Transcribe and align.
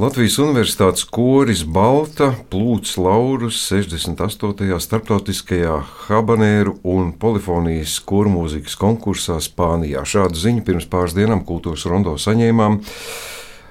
Latvijas 0.00 0.38
Universitātes 0.40 1.02
koris 1.12 1.60
Balta 1.68 2.30
plūcis 2.48 2.94
laurus 2.96 3.58
68. 3.66 4.78
starptautiskajā 4.80 5.74
habanēru 6.06 6.78
un 6.88 7.10
polifonijas 7.20 7.98
kormūzikas 8.08 8.78
konkursā 8.80 9.36
Spānijā. 9.44 10.06
Šādu 10.08 10.40
ziņu 10.40 10.64
pirms 10.64 10.88
pāris 10.88 11.12
dienām 11.18 11.42
kultūras 11.44 11.84
rondo 11.92 12.14
saņēmām. 12.16 12.80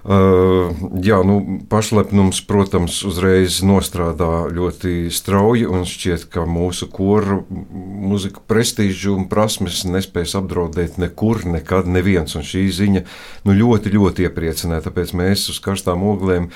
Jā, 0.07 1.17
nu, 1.27 1.35
pašlepnums, 1.67 2.39
protams, 2.47 3.01
uzreiz 3.03 3.59
nostrādā 3.67 4.47
ļoti 4.47 5.11
strauji, 5.11 5.65
un 5.67 5.83
šķiet, 5.83 6.23
ka 6.31 6.45
mūsu 6.47 6.87
kora 6.87 7.41
mūzika 7.49 8.39
prestīžu 8.47 9.17
un 9.17 9.27
prasmes 9.31 9.83
nespēs 9.83 10.37
apdraudēt 10.39 10.95
nekur, 11.03 11.43
nekad 11.43 11.89
neviens. 11.91 12.37
Un 12.39 12.47
šī 12.47 12.69
ziņa 12.79 13.03
nu, 13.43 13.57
ļoti, 13.59 13.91
ļoti 13.97 14.29
iepriecināja. 14.29 14.87
Tāpēc 14.87 15.11
mēs 15.19 15.49
uz 15.51 15.59
karstām 15.63 16.07
oglēm 16.07 16.47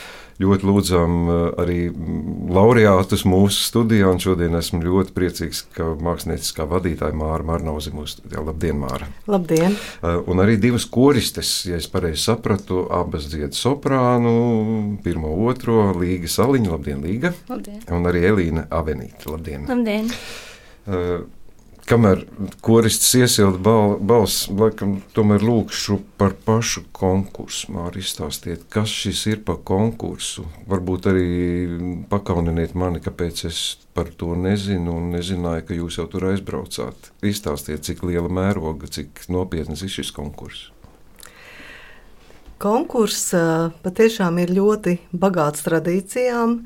ļoti 0.44 0.68
lūdzam 0.70 1.18
eh, 1.24 1.44
arī 1.64 1.78
laureātus 2.54 3.26
mūsu 3.30 3.66
studijā. 3.70 4.12
Šodien 4.24 4.56
esmu 4.60 4.82
ļoti 4.84 5.16
priecīgs, 5.16 5.64
ka 5.76 5.94
mākslinieckā 6.04 6.68
vadītāja 6.70 7.18
Māra 7.18 7.46
Marnauzi 7.48 7.94
mūsu 7.96 8.20
studijā. 8.20 8.44
Labdien, 8.46 8.80
Māra! 8.84 9.10
Labdien! 9.32 9.76
Eh, 9.76 10.18
un 10.30 10.44
arī 10.44 10.58
divas 10.62 10.88
koristes, 10.90 11.54
ja 11.70 11.80
es 11.82 11.90
pareizi 11.92 12.24
sapratu, 12.28 12.86
abas 12.94 13.30
dzied 13.32 13.58
soprānu, 13.58 14.34
pirmo, 15.06 15.36
otro 15.50 15.92
Līga 15.98 16.32
Saliņa. 16.32 16.74
Labdien, 16.76 17.06
Līga! 17.06 17.34
Labdien! 17.52 17.82
Un 17.94 18.12
arī 18.12 18.28
Elīna 18.32 18.68
Avenīta. 18.74 19.32
Labdien! 19.34 19.70
Labdien. 19.70 20.12
Uh, 20.84 21.24
Kamēr 21.84 22.22
korists 22.64 23.10
iesilda 23.20 23.60
bal, 23.60 23.98
balss, 24.00 24.46
laikam, 24.48 25.02
tomēr 25.12 25.44
lūkšu 25.44 25.98
par 26.16 26.32
pašu 26.46 26.86
konkursu. 26.96 27.74
Māri, 27.76 28.00
izstāstiet, 28.00 28.64
kas 28.72 28.88
šis 28.88 29.26
ir 29.28 29.42
par 29.44 29.60
konkursu. 29.68 30.46
Varbūt 30.72 31.10
arī 31.12 31.28
pakauniniet 32.12 32.72
mani, 32.80 33.04
kāpēc 33.04 33.44
es 33.52 33.60
par 33.92 34.14
to 34.16 34.32
nezinu 34.40 34.96
un 34.96 35.12
nezināju, 35.18 35.68
ka 35.68 35.76
jūs 35.82 36.00
jau 36.00 36.08
tur 36.08 36.30
aizbraucāt. 36.32 37.12
Izstāstiet, 37.20 37.84
cik 37.84 38.06
liela 38.08 38.32
mēroga, 38.32 38.88
cik 38.88 39.26
nopietnas 39.28 39.84
ir 39.84 39.92
šis 39.92 40.16
konkurss. 40.16 40.70
Konkurss 42.64 43.34
patiešām 43.84 44.40
ir 44.40 44.56
ļoti 44.56 45.02
bagāts 45.12 45.66
tradīcijām. 45.68 46.62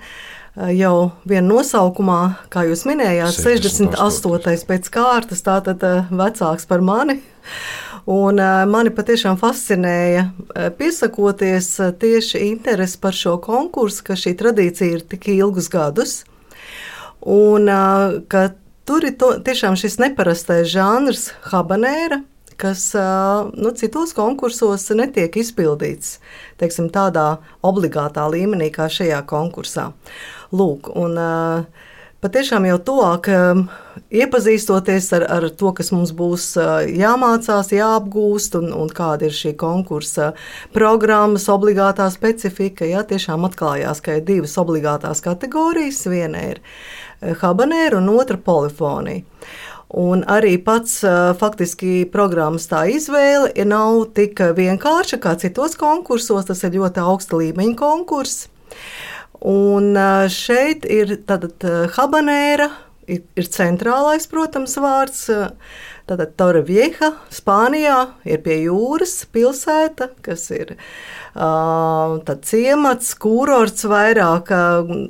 Jau 0.57 1.11
vienā 1.29 1.45
nosaukumā, 1.45 2.21
kā 2.49 2.63
jūs 2.65 2.81
minējāt, 2.89 3.35
68. 3.37 4.63
pēc 4.65 4.87
kārtas, 4.89 5.43
tātad 5.45 5.83
vecāks 6.09 6.65
par 6.65 6.81
mani. 6.81 7.19
Un 8.09 8.39
mani 8.71 8.89
patiešām 8.95 9.37
fascinēja, 9.37 10.23
piesakoties 10.79 11.67
tieši 12.01 12.41
interesi 12.47 12.97
par 13.03 13.13
šo 13.13 13.35
konkursu, 13.43 14.05
ka 14.07 14.17
šī 14.17 14.33
tradīcija 14.39 14.97
ir 14.97 15.05
tik 15.11 15.27
ilgus 15.35 15.69
gadus. 15.69 16.15
Un 17.21 17.69
ka 18.31 18.47
tur 18.87 19.05
ir 19.05 19.17
to, 19.19 19.35
tiešām 19.43 19.77
šis 19.77 19.99
neparastais 20.01 20.71
žanrs, 20.73 21.27
habanēra, 21.51 22.23
kas 22.57 22.89
nu, 23.53 23.73
citos 23.77 24.15
konkursos 24.17 24.89
netiek 24.97 25.35
izpildīts 25.37 26.17
teiksim, 26.57 26.89
tādā 26.93 27.37
obligātā 27.65 28.25
līmenī 28.33 28.71
kā 28.73 28.89
šajā 28.91 29.21
konkursā. 29.29 29.91
Lūk, 30.55 30.89
un, 30.97 31.19
Patiešām 32.17 32.63
jau 32.65 32.79
tuvāk 32.81 33.27
iepazīstoties 34.09 35.11
ar, 35.13 35.25
ar 35.35 35.43
to, 35.53 35.69
kas 35.77 35.91
mums 35.93 36.09
būs 36.17 36.47
jāmācās, 36.97 37.69
jāapgūst, 37.75 38.57
un, 38.57 38.71
un 38.73 38.89
kāda 38.89 39.27
ir 39.29 39.35
šī 39.37 39.51
konkursa 39.61 40.31
programmas 40.73 41.45
obligātā 41.53 42.07
specifika, 42.09 42.89
jā, 42.89 43.03
tiešām 43.05 43.45
atklājās, 43.45 44.01
ka 44.01 44.17
ir 44.17 44.25
divas 44.25 44.57
obligātās 44.57 45.21
kategorijas. 45.21 46.01
Viena 46.09 46.41
ir 46.55 46.63
habanēra 47.43 48.01
un 48.01 48.09
otra 48.17 48.41
polifonija. 48.41 49.21
Un 49.87 50.25
arī 50.27 50.57
pats 50.59 50.99
faktiski 51.39 52.01
programmas 52.11 52.65
tā 52.67 52.83
izvēle 52.91 53.53
nav 53.63 54.01
tik 54.17 54.41
vienkārša 54.57 55.19
kā 55.23 55.37
citos 55.39 55.77
konkursos. 55.79 56.49
Tas 56.49 56.63
ir 56.67 56.75
ļoti 56.75 57.03
augsta 57.05 57.39
līmeņa 57.39 57.77
konkurss. 57.79 58.49
Un 59.47 59.95
šeit 60.33 60.83
ir 60.91 61.21
tātad 61.29 61.63
habanēra, 61.95 62.67
ir, 63.07 63.23
ir 63.37 63.47
centrālais, 63.47 64.27
protams, 64.27 64.75
vārds. 64.81 65.27
Tātad 66.07 66.37
Torre 66.39 66.61
Vieja, 66.63 67.09
Spānijā, 67.35 67.97
ir 68.23 68.39
pie 68.45 68.61
jūras 68.61 69.25
pilsēta, 69.27 70.07
kas 70.23 70.45
ir 70.55 70.77
uh, 70.77 72.15
ciemats, 72.47 73.09
kūrorts 73.19 73.83
vairāk, 73.91 74.53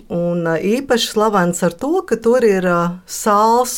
un 0.09 0.49
īpaši 0.57 1.11
slavens 1.13 1.61
ar 1.61 1.77
to, 1.77 2.01
ka 2.01 2.17
tur 2.17 2.41
ir 2.49 2.65
uh, 2.65 2.97
sāls 3.05 3.77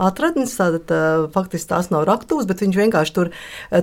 atradnis. 0.00 0.54
Tātad, 0.58 0.92
faktiski 1.34 1.72
tās 1.72 1.90
nav 1.92 2.06
raktūs, 2.08 2.46
bet 2.48 2.62
viņš 2.64 2.78
vienkārši 2.84 3.16
tur 3.16 3.32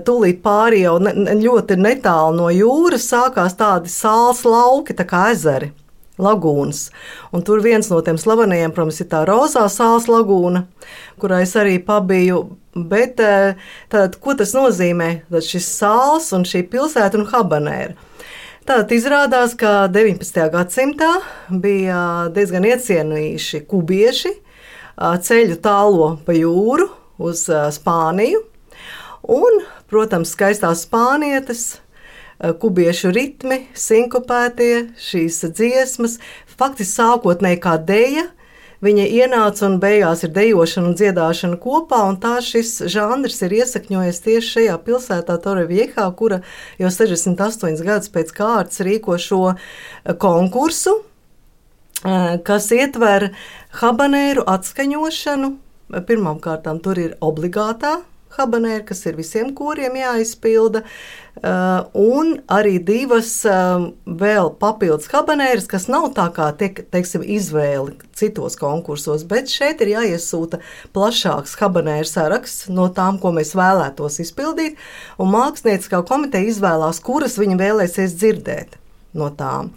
tūlīt 0.07 0.41
pāri 0.45 0.83
jau 0.85 0.97
ne, 1.03 1.13
ļoti 1.39 1.79
netālu 1.79 2.37
no 2.39 2.49
jūras 2.53 3.09
sākās 3.11 3.57
tādi 3.59 3.91
sāls 3.93 4.45
lauki, 4.47 4.97
tā 4.97 5.07
kā 5.09 5.29
ezeri. 5.33 5.73
Lagūnas. 6.19 6.89
Un 7.31 7.43
tur 7.47 7.61
viens 7.63 7.87
no 7.87 8.01
tiem 8.03 8.17
slavenajiem, 8.19 8.73
protams, 8.75 8.99
ir 8.99 9.07
tā 9.07 9.21
rozā 9.27 9.63
sāls 9.71 10.09
lagūna, 10.11 10.65
kurā 11.21 11.39
es 11.45 11.55
arī 11.55 11.77
pabiju. 11.79 12.41
Bet 12.75 13.17
tātad, 13.19 14.19
ko 14.19 14.35
tas 14.37 14.51
nozīmē? 14.55 15.09
Tad 15.31 15.47
šis 15.47 15.71
sāls 15.79 16.29
un 16.35 16.43
šī 16.47 16.65
pilsēta 16.71 17.17
un 17.19 17.25
habanēra. 17.31 17.95
Tātad 18.67 18.91
izrādās, 18.93 19.55
ka 19.57 19.87
19. 19.89 20.43
gadsimtā 20.53 21.13
bija 21.49 22.01
diezgan 22.35 22.67
iecienījuši 22.69 23.63
kubieši, 23.71 24.35
ceļu 24.99 25.59
tālo 25.63 26.13
pa 26.25 26.35
jūru 26.35 26.89
uz 27.19 27.45
Spāniju. 27.47 28.43
Un, 29.29 29.61
protams, 29.91 30.31
skaistās 30.33 30.85
spānietes, 30.87 31.79
kubiešu 32.39 33.11
ritmi, 33.13 33.65
sinkopētie, 33.75 34.89
šīs 34.99 35.41
dziesmas, 35.51 36.17
faktiski 36.47 36.95
sākotnēji 36.95 37.59
kā 37.63 37.75
dēļa. 37.83 38.25
Viņa 38.79 39.05
ienāca 39.11 39.65
un 39.67 39.73
beigās 39.83 40.21
ir 40.23 40.31
dejošana 40.31 40.87
un 40.87 40.93
dziedāšana 40.95 41.57
kopā, 41.59 41.99
un 42.07 42.15
tā 42.23 42.37
šis 42.39 42.77
žanrs 42.87 43.41
ir 43.43 43.57
iesakņojies 43.57 44.21
tieši 44.23 44.53
šajā 44.53 44.77
pilsētā, 44.85 45.35
Torreviekā, 45.43 46.05
kura 46.15 46.39
jau 46.79 46.91
68 46.95 47.83
gadus 47.83 48.13
pēc 48.13 48.31
kārtas 48.37 48.79
rīko 48.87 49.19
šo 49.19 49.41
konkursu, 50.23 50.95
kas 52.03 52.69
ietver 52.75 53.31
habanēru 53.81 54.45
atskaņošanu. 54.47 55.55
Pirmkārt, 56.05 56.67
tur 56.85 56.99
ir 57.01 57.15
obligātā 57.25 57.97
habanēra, 58.35 58.83
kas 58.85 59.01
ir 59.09 59.17
visiem 59.17 59.51
koriem 59.57 59.95
jāizpilda, 59.97 60.83
un 61.97 62.33
arī 62.51 62.75
divas 62.83 63.31
vēl 63.43 64.51
papildus 64.61 65.09
habanēras, 65.13 65.67
kas 65.71 65.87
nav 65.91 66.11
tā 66.17 66.27
kā 66.35 66.49
tiek, 66.59 66.83
teiksim, 66.93 67.23
izvēle 67.25 67.95
citos 68.19 68.57
konkursos, 68.59 69.25
bet 69.29 69.51
šeit 69.51 69.81
ir 69.81 69.95
jāiesūta 69.95 70.61
plašāks 70.95 71.55
habanēra 71.61 72.07
saraksts 72.07 72.69
no 72.73 72.89
tām, 72.93 73.17
ko 73.21 73.33
mēs 73.35 73.55
vēlētos 73.57 74.19
izpildīt, 74.25 74.77
un 75.17 75.33
mākslinieckā 75.33 76.03
komiteja 76.07 76.53
izvēlās, 76.53 77.01
kuras 77.01 77.39
viņa 77.41 77.59
vēlēsies 77.63 78.19
dzirdēt 78.19 78.77
no 79.17 79.29
tām. 79.33 79.71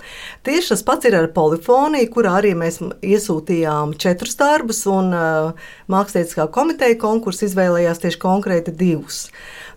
Tieši 0.44 0.74
tas 0.74 0.84
pats 0.86 1.08
ir 1.08 1.16
ar 1.16 1.28
polifoniju, 1.34 2.10
kurā 2.12 2.36
arī 2.40 2.52
mēs 2.58 2.80
iesūtījām 2.82 3.94
četrus 4.00 4.36
darbus, 4.40 4.82
un 4.90 5.12
uh, 5.16 5.70
Mākslinieckā 5.92 6.48
komiteja 6.52 6.98
konkursu 7.00 7.46
izvēlējās 7.48 8.02
tieši 8.02 8.20
konkrēti 8.22 8.74
divus. 8.76 9.24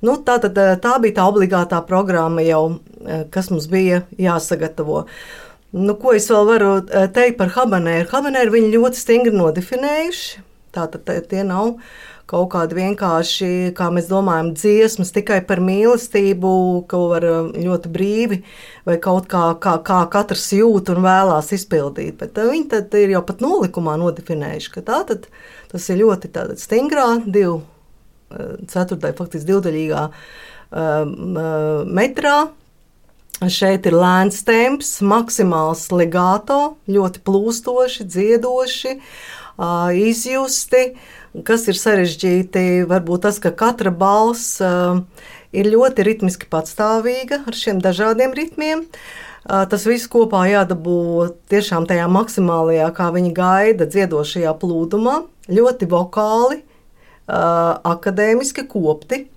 Nu, 0.03 0.17
tā, 0.17 0.37
tad, 0.43 0.59
uh, 0.59 0.75
tā 0.81 0.97
bija 1.03 1.21
tā 1.21 1.27
obligātā 1.31 1.79
programma, 1.87 2.43
jau, 2.45 2.63
uh, 2.75 3.25
kas 3.31 3.51
mums 3.53 3.69
bija 3.71 4.03
jāsagatavo. 4.19 5.05
Nu, 5.75 5.95
ko 5.99 6.15
es 6.15 6.27
vēl 6.31 6.49
varu 6.51 6.73
uh, 6.79 7.05
teikt 7.15 7.39
par 7.39 7.53
habanēru? 7.55 8.09
Habanēru 8.11 8.57
viņi 8.57 8.75
ļoti 8.75 9.01
stingri 9.01 9.35
nodefinējuši. 9.35 10.43
Tātad 10.75 11.07
tie 11.31 11.43
nav 11.47 11.77
kaut 12.29 12.49
kādi 12.55 12.77
vienkārši, 12.79 13.49
kā 13.77 13.89
mēs 13.93 14.09
domājam, 14.09 14.51
dziesmas 14.57 15.13
tikai 15.15 15.41
par 15.45 15.61
mīlestību, 15.63 16.53
ko 16.89 17.01
var 17.11 17.27
um, 17.29 17.51
ļoti 17.53 17.91
brīvi 17.93 18.39
vai 18.87 18.97
kaut 19.01 19.29
kā, 19.31 19.43
kā, 19.61 19.77
kā 19.85 20.01
katrs 20.13 20.47
jūt 20.57 20.89
un 20.95 21.03
vēlās 21.05 21.53
izpildīt. 21.55 22.17
Bet 22.21 22.41
uh, 22.41 22.49
viņi 22.53 22.69
tad 22.73 22.97
ir 22.97 23.13
jau 23.15 23.23
pat 23.27 23.45
nolikumā 23.45 23.97
nodefinējuši, 24.01 24.73
ka 24.73 24.85
tā 24.89 25.03
tad 25.11 25.29
tas 25.71 25.87
ir 25.91 26.01
ļoti 26.01 26.33
stingrā, 26.61 27.07
divu 27.25 27.59
uh, 27.61 28.57
ceturtajā, 28.71 29.17
faktiski 29.17 29.51
divdaļīgā 29.53 30.05
um, 30.09 31.15
uh, 31.35 31.81
metrā. 31.85 32.37
Šeit 33.51 33.83
ir 33.83 33.97
lēns 33.99 34.45
temps, 34.47 34.93
maksimāls 35.03 35.89
legato, 35.91 36.77
ļoti 36.87 37.19
plūstoši, 37.27 38.05
dziedoši, 38.07 38.93
izjusti. 39.57 40.95
Kas 41.45 41.65
ir 41.67 41.75
sarežģīti, 41.75 42.85
varbūt 42.87 43.25
tas, 43.27 43.41
ka 43.43 43.51
katra 43.51 43.91
balss 43.91 44.61
uh, 44.63 45.01
ir 45.55 45.69
ļoti 45.71 46.05
ritmiski 46.05 46.49
patstāvīga 46.51 47.43
ar 47.47 47.57
šiem 47.57 47.81
dažādiem 47.83 48.35
ritmiem. 48.35 48.85
Tas 49.45 49.83
viss 49.85 50.09
kopā 50.09 50.47
jādabū 50.49 51.29
tiešām 51.53 51.85
tajā 51.85 52.07
maksimālajā, 52.09 52.87
kā 52.97 53.11
viņi 53.13 53.33
gaida, 53.37 53.85
dziedošajā 53.85 54.55
plūdumā, 54.57 55.19
ļoti 55.53 55.89
vokāli, 55.91 56.63
akadēmiski 57.27 58.65
kopti. 58.69 59.27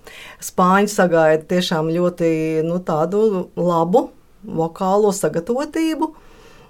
Spāņi 0.44 0.88
sagaida 0.92 1.44
tiešām 1.52 1.92
ļoti 1.92 2.30
nu, 2.64 2.80
tādu 2.80 3.50
labu 3.56 4.08
vokālo 4.40 5.12
sagatavotību. 5.12 6.08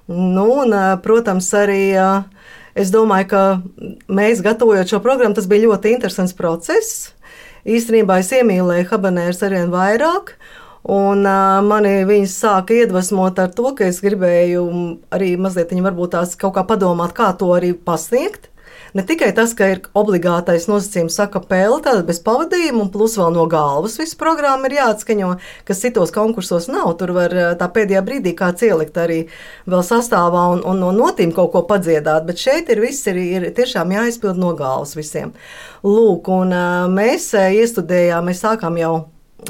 Nu, 0.09 0.49
un, 0.65 0.75
protams, 1.05 1.53
arī 1.55 1.95
es 2.79 2.93
domāju, 2.95 3.29
ka 3.33 3.43
mēs 4.09 4.43
gatavojot 4.45 4.95
šo 4.95 5.03
programmu, 5.05 5.37
tas 5.37 5.49
bija 5.51 5.67
ļoti 5.67 5.97
interesants 5.97 6.37
process. 6.37 7.11
Īstenībā 7.69 8.21
es 8.23 8.31
iemīlēju 8.33 8.89
habanērus 8.93 9.43
arvien 9.45 9.73
vairāk. 9.73 10.37
Un 10.89 11.27
uh, 11.27 11.59
mani 11.67 12.07
viņas 12.09 12.37
sāka 12.45 12.77
iedvesmot 12.77 13.41
ar 13.43 13.51
to, 13.53 13.73
ka 13.77 13.89
es 13.91 13.99
gribēju 14.01 14.63
arī 15.13 15.35
mazliet 15.41 15.75
varbūt 15.75 16.15
tās 16.15 16.37
kaut 16.39 16.55
kā 16.57 16.65
padomāt, 16.65 17.13
kā 17.17 17.33
to 17.37 17.51
arī 17.57 17.75
pasniegt. 17.75 18.49
Ne 18.97 19.05
tikai 19.05 19.33
tas, 19.37 19.53
ka 19.57 19.67
ir 19.73 19.83
obligātais 19.99 20.65
nosacījums, 20.71 21.17
saka, 21.19 21.43
pēle, 21.45 21.81
tāda 21.85 22.05
bez 22.09 22.23
pavadījuma, 22.25 22.87
un 22.87 22.93
plus 22.93 23.19
vēl 23.21 23.35
no 23.35 23.45
galvas 23.51 23.99
visu 24.01 24.17
programmu 24.21 24.69
ir 24.69 24.79
jāatskaņo, 24.79 25.35
kas 25.69 25.83
citos 25.85 26.15
konkursos 26.15 26.71
nav. 26.73 26.95
Tur 27.01 27.13
var 27.17 27.35
tā 27.61 27.69
pēdējā 27.75 28.03
brīdī 28.07 28.33
kāds 28.39 28.65
ielikt 28.65 28.97
arī 29.01 29.21
vēl 29.69 29.85
sastāvā 29.85 30.47
un, 30.55 30.65
un 30.65 30.81
no 30.81 30.95
notīm 30.97 31.35
kaut 31.37 31.53
ko 31.53 31.65
padziedāt, 31.69 32.25
bet 32.29 32.41
šeit 32.41 32.73
ir 32.73 32.81
viss 32.85 33.07
ir, 33.13 33.21
ir 33.21 33.49
tiešām 33.57 33.93
jāizpild 33.99 34.41
no 34.41 34.55
galvas 34.57 34.97
visiem. 34.97 35.37
Lūk, 35.85 36.33
un 36.33 36.57
mēs 36.97 37.31
iestudējām, 37.37 38.33
mēs 38.33 38.45
sākām 38.47 38.81
jau 38.81 38.95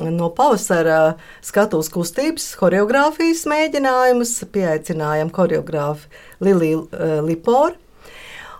no 0.03 0.29
pavasara 0.35 1.17
skatuves 1.45 1.89
kustības, 1.95 2.51
choreogrāfijas 2.61 3.47
mēģinājumus, 3.49 4.35
pieaicinājām 4.53 5.31
choreogrāfu 5.35 6.11
Liliju 6.45 6.89
Liporu. 7.25 7.79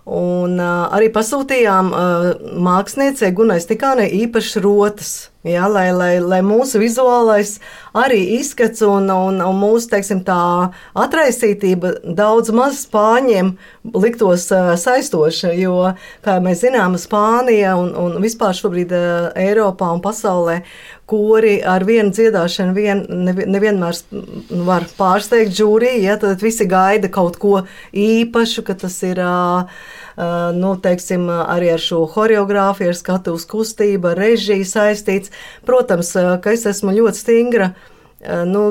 Un 0.09 0.57
uh, 0.57 0.87
arī 0.97 1.11
pasūtījām 1.13 1.91
uh, 1.93 2.29
māksliniecei 2.65 3.29
Gunai 3.37 3.59
Stikānai 3.61 4.07
īpašas 4.23 4.57
rotas, 4.65 5.11
ja, 5.45 5.67
lai, 5.69 5.91
lai, 5.93 6.15
lai 6.25 6.39
mūsu 6.41 6.81
vizuālais 6.81 7.59
arī 7.93 8.23
izskats 8.39 8.81
un, 8.89 9.11
un, 9.13 9.43
un 9.45 9.59
mūsu 9.61 9.91
teiksim, 9.93 10.23
atraisītība 10.97 11.99
daudz 12.17 12.49
maz 12.57 12.87
spāņiem 12.87 13.53
liktos 14.01 14.47
uh, 14.49 14.73
saistoša. 14.81 15.53
Jo, 15.61 15.91
kā 16.25 16.39
mēs 16.41 16.65
zinām, 16.65 16.97
Spānija 16.97 17.77
un, 17.77 17.93
un 17.93 18.17
vispār 18.25 18.57
šobrīd 18.57 18.97
uh, 18.97 19.29
Eiropā 19.37 19.93
un 19.93 20.01
pasaulē 20.01 20.63
kuri 21.09 21.59
ar 21.65 21.85
vienu 21.89 22.13
dziedāšanu 22.13 22.75
vien, 22.77 23.05
nevienmēr 23.29 24.01
var 24.65 24.85
pārsteigt 24.97 25.57
žūriju, 25.57 26.03
ja, 26.05 26.17
tad 26.21 26.41
visi 26.45 26.69
gaida 26.69 27.09
kaut 27.13 27.37
ko 27.41 27.63
īpašu, 27.93 28.65
ka 28.65 28.81
tas 28.87 29.01
ir. 29.05 29.21
Uh, 29.21 29.97
nu, 30.59 30.75
teiksim, 30.83 31.29
arī 31.31 31.73
ar 31.77 31.83
šo 31.83 32.03
choreogrāfiju, 32.11 32.93
ar 32.93 32.99
skatuves 32.99 33.47
kustību, 33.51 34.13
ar 34.13 34.23
režiju 34.25 34.67
saistīts. 34.67 35.33
Protams, 35.69 36.13
ka 36.43 36.55
es 36.55 36.67
esmu 36.67 36.95
ļoti 36.97 37.23
stingra. 37.23 37.73
Nu, 38.51 38.65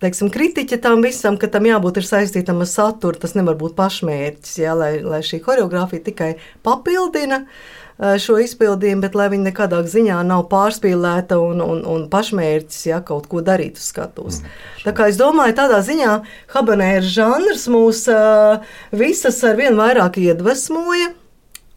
teiksim, 0.00 0.30
kritiķi 0.32 0.78
tam 0.84 1.02
visam, 1.04 1.38
ka 1.40 1.50
tam 1.50 1.66
jābūt 1.68 2.02
saistītam 2.06 2.62
ar 2.62 2.70
saturu. 2.70 3.18
Tas 3.20 3.34
nevar 3.34 3.58
būt 3.60 3.74
pašmērķis, 3.78 4.58
jā, 4.62 4.76
lai, 4.78 4.92
lai 5.02 5.24
šī 5.26 5.42
choreogrāfija 5.44 6.06
tikai 6.12 6.30
papildina 6.64 7.42
uh, 7.42 7.83
šo 7.98 8.40
izpildījumu, 8.42 9.04
bet 9.04 9.14
lai 9.14 9.28
viņi 9.30 9.48
nekādā 9.48 9.78
ziņā 9.86 10.18
nav 10.26 10.46
pārspīlēta 10.50 11.38
un, 11.38 11.62
un, 11.62 11.82
un 11.86 12.06
pašmērķis, 12.10 12.80
ja 12.90 13.00
kaut 13.06 13.28
ko 13.30 13.42
darīt 13.44 13.78
uz 13.78 13.88
skatuves. 13.92 14.40
Mm, 14.42 14.62
tā 14.86 14.94
kā 14.96 15.08
es 15.12 15.18
domāju, 15.20 15.54
tādā 15.60 15.78
ziņā 15.86 16.16
habanēra 16.54 17.04
žanrs 17.06 17.68
mūs 17.70 18.04
uh, 18.10 18.64
visas 18.90 19.38
ar 19.46 19.58
vien 19.60 19.78
vairāk 19.78 20.18
iedvesmoja. 20.22 21.12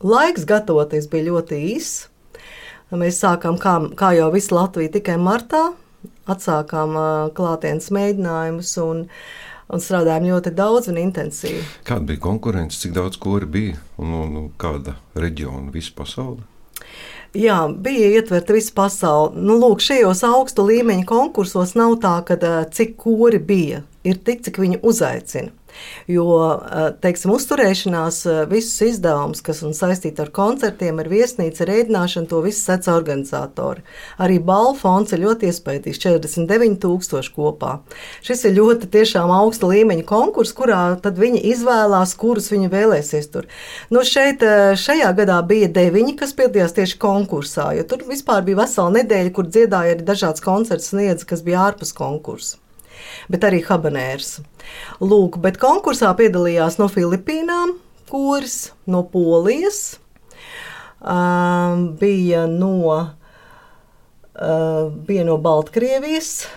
Laiks 0.01 0.45
gatavoties 0.49 1.09
bija 1.11 1.29
ļoti 1.31 1.61
īss. 1.73 2.07
Mēs 2.93 3.19
sākām, 3.21 3.57
kā, 3.61 3.79
kā 3.99 4.13
jau 4.15 4.29
visu 4.33 4.55
Latviju, 4.55 4.93
tikai 4.93 5.17
martā. 5.21 5.67
Atsākām 6.27 6.95
uh, 6.97 7.09
klātienes 7.35 7.91
mēģinājumus. 7.93 8.73
Un, 8.83 9.05
uh, 9.05 9.46
un 9.73 9.83
strādājām 9.83 10.29
ļoti 10.31 10.53
daudz 10.57 10.91
un 10.91 10.99
intensīvi. 11.01 11.63
Kāda 11.87 12.11
bija 12.11 12.23
konkurence, 12.23 12.79
cik 12.81 12.95
daudz 12.97 13.19
kori 13.21 13.49
bija 13.49 13.79
un, 13.97 14.13
un, 14.13 14.37
un 14.41 14.47
kāda 14.59 14.95
reģiona, 15.17 15.71
visa 15.73 15.93
pasaule? 15.97 16.45
Jā, 17.37 17.59
bija 17.67 18.07
ietverta 18.17 18.55
visa 18.55 18.71
pasaule. 18.75 19.35
Nu, 19.35 19.57
lūk, 19.59 19.83
šajos 19.83 20.23
augstu 20.25 20.65
līmeņa 20.69 21.05
konkursos 21.09 21.75
nav 21.77 21.97
tā, 22.03 22.15
ka 22.25 22.37
cik 22.73 22.95
kori 23.01 23.41
bija, 23.43 23.83
ir 24.07 24.21
tik, 24.23 24.45
cik 24.47 24.61
viņi 24.63 24.81
uzaicina. 24.87 25.51
Jo, 26.07 26.25
eh, 26.55 26.89
teiksim, 27.03 27.33
uzturēšanās 27.35 28.17
eh, 28.25 28.37
visus 28.47 28.79
izdevumus, 28.85 29.41
kas 29.43 29.59
saistīti 29.75 30.23
ar 30.23 30.29
koncertiem, 30.31 31.01
ar 31.01 31.09
viesnīcu, 31.11 31.63
ar 31.65 31.71
ēdināšanu, 31.73 32.29
to 32.31 32.39
visu 32.45 32.61
sec 32.63 32.87
organizatori. 32.91 33.83
Arī 34.23 34.37
balvu 34.39 34.77
fonds 34.79 35.11
ir 35.11 35.25
ļoti 35.25 35.49
iespaidīgs- 35.51 35.99
49,000 36.05 37.31
kopā. 37.35 37.79
Šis 38.23 38.45
ir 38.47 38.55
ļoti 38.55 38.87
tiešām 38.93 39.33
augsta 39.35 39.67
līmeņa 39.67 40.05
konkurss, 40.07 40.55
kurā 40.55 40.99
viņi 41.01 41.43
izvēlās, 41.53 42.15
kurus 42.15 42.47
viņi 42.53 42.69
vēlēsies 42.71 43.31
tur. 43.31 43.43
Nu, 43.91 43.99
šeit, 43.99 44.41
eh, 44.41 44.75
šajā 44.75 45.11
gadā 45.15 45.41
bija 45.45 45.67
deviņi, 45.67 46.17
kas 46.17 46.33
piedalījās 46.33 46.77
tieši 46.77 46.97
konkursā, 46.97 47.75
jo 47.75 47.83
tur 47.83 47.97
vispār 48.07 48.45
bija 48.45 48.63
vesela 48.63 48.91
nedēļa, 48.91 49.33
kur 49.33 49.43
dziedāja 49.43 49.95
arī 49.95 50.03
dažādas 50.05 50.41
koncerts 50.41 50.93
sniedz, 50.93 51.25
kas 51.25 51.41
bija 51.41 51.71
ārpus 51.71 51.93
konkursa 51.93 52.57
bet 53.31 53.45
arī 53.47 53.61
habanērs. 53.65 54.39
Lūk, 55.01 55.37
bet 55.43 55.59
konkursā 55.61 56.13
piedalījās 56.17 56.79
no 56.81 56.87
Filipīnām 56.91 57.75
koris, 58.09 58.71
no 58.85 59.03
Polijas, 59.03 59.99
um, 61.01 61.97
bija 61.99 62.47
no, 62.47 62.79
uh, 64.33 64.93
bija 65.07 65.25
no 65.25 65.37
Baltkrievijas, 65.37 66.47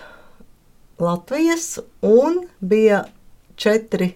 Latvijas 1.00 1.78
un 2.02 2.44
bija 2.60 3.04
četri 3.56 4.12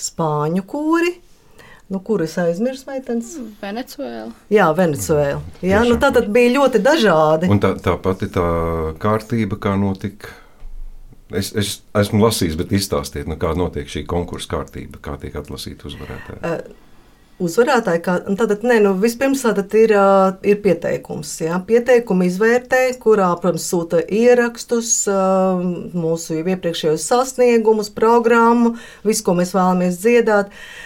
spāņu 0.00 0.64
kori. 0.66 1.14
Nu, 1.92 1.98
kuras 2.00 2.38
aizmirsu, 2.40 2.86
meitenes? 2.88 3.34
Venecuēla. 3.60 4.30
Jā, 4.50 4.70
Venecuēla. 4.74 5.42
Jā, 5.62 5.82
nu, 5.84 5.98
tā 6.00 6.08
tad 6.16 6.30
bija 6.32 6.54
ļoti 6.56 6.80
dažādi. 6.82 7.50
Un 7.52 7.60
tā, 7.60 7.74
tā 7.84 7.92
pati 8.00 8.30
tā 8.32 8.46
kārtība, 9.02 9.60
kā 9.60 9.74
notika 9.78 10.32
Es, 11.34 11.50
es 11.58 11.74
esmu 11.98 12.22
lasījis, 12.24 12.56
bet 12.60 12.72
izstāstiet, 12.76 13.28
nu, 13.30 13.38
kā 13.40 13.54
notiek 13.58 13.90
šī 13.90 14.04
konkursa 14.10 14.56
kārtība, 14.56 15.02
kā 15.04 15.18
tiek 15.22 15.36
atlasīti 15.40 15.88
uzvarētāji. 15.90 16.40
Uh, 16.44 16.84
uzvarētāji. 17.44 18.02
Kā, 18.04 18.16
tātad, 18.38 18.62
ne, 18.68 18.78
nu, 18.84 18.94
vispirms 19.02 19.42
tātad 19.46 19.74
ir, 19.78 19.96
uh, 19.98 20.36
ir 20.46 20.60
pieteikums. 20.64 21.32
Ja? 21.42 21.58
Pieteikumu 21.66 22.28
izvērtē, 22.28 22.84
kurā, 23.02 23.32
protams, 23.42 23.66
sūta 23.72 24.04
ierakstus, 24.04 24.94
uh, 25.10 25.60
mūsu 25.96 26.40
iepriekšējos 26.44 27.08
sasniegumus, 27.10 27.90
programmu, 27.94 28.76
visu, 29.06 29.26
ko 29.26 29.36
mēs 29.40 29.54
vēlamies 29.56 30.00
dziedāt. 30.04 30.54
Uh, 30.54 30.84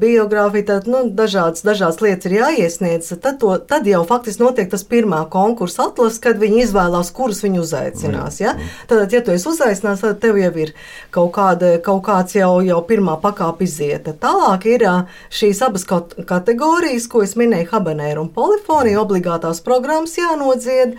biogrāfija, 0.00 0.66
tad 0.66 0.88
nu, 0.90 1.02
dažādas, 1.16 1.64
dažādas 1.66 2.00
lietas 2.04 2.28
ir 2.28 2.36
jāiesniedz. 2.38 3.12
Tad, 3.20 3.38
to, 3.40 3.54
tad 3.58 3.86
jau 3.88 4.02
faktiski 4.08 4.44
notiek 4.44 4.70
tas 4.70 4.84
pirmā 4.86 5.22
konkursa 5.32 5.88
atlases, 5.88 6.20
kad 6.22 6.40
viņi 6.40 6.64
izvēlās, 6.66 7.12
kurus 7.16 7.42
viņi 7.44 7.62
uzaicinās. 7.62 8.40
Ja? 8.42 8.54
Tad, 8.90 9.12
ja 9.12 9.22
tu 9.24 9.34
esi 9.34 9.48
uzaicināts, 9.50 10.04
tad 10.04 10.20
tev 10.22 10.38
jau 10.40 10.52
ir 10.60 10.74
kaut, 11.14 11.32
kāda, 11.36 11.76
kaut 11.84 12.04
kāds 12.06 12.36
jau, 12.36 12.52
jau 12.66 12.80
pirmā 12.86 13.16
pakāpe 13.22 13.66
izieta. 13.66 14.14
Tālāk 14.14 14.68
ir 14.70 14.86
šīs 15.34 15.64
abas 15.66 15.86
kategorijas, 15.88 17.08
ko 17.10 17.24
es 17.26 17.36
minēju, 17.40 17.70
habanēra 17.74 18.22
un 18.22 18.32
polifonija, 18.34 19.02
obligātās 19.02 19.62
programmas 19.64 20.16
jānodzied. 20.20 20.98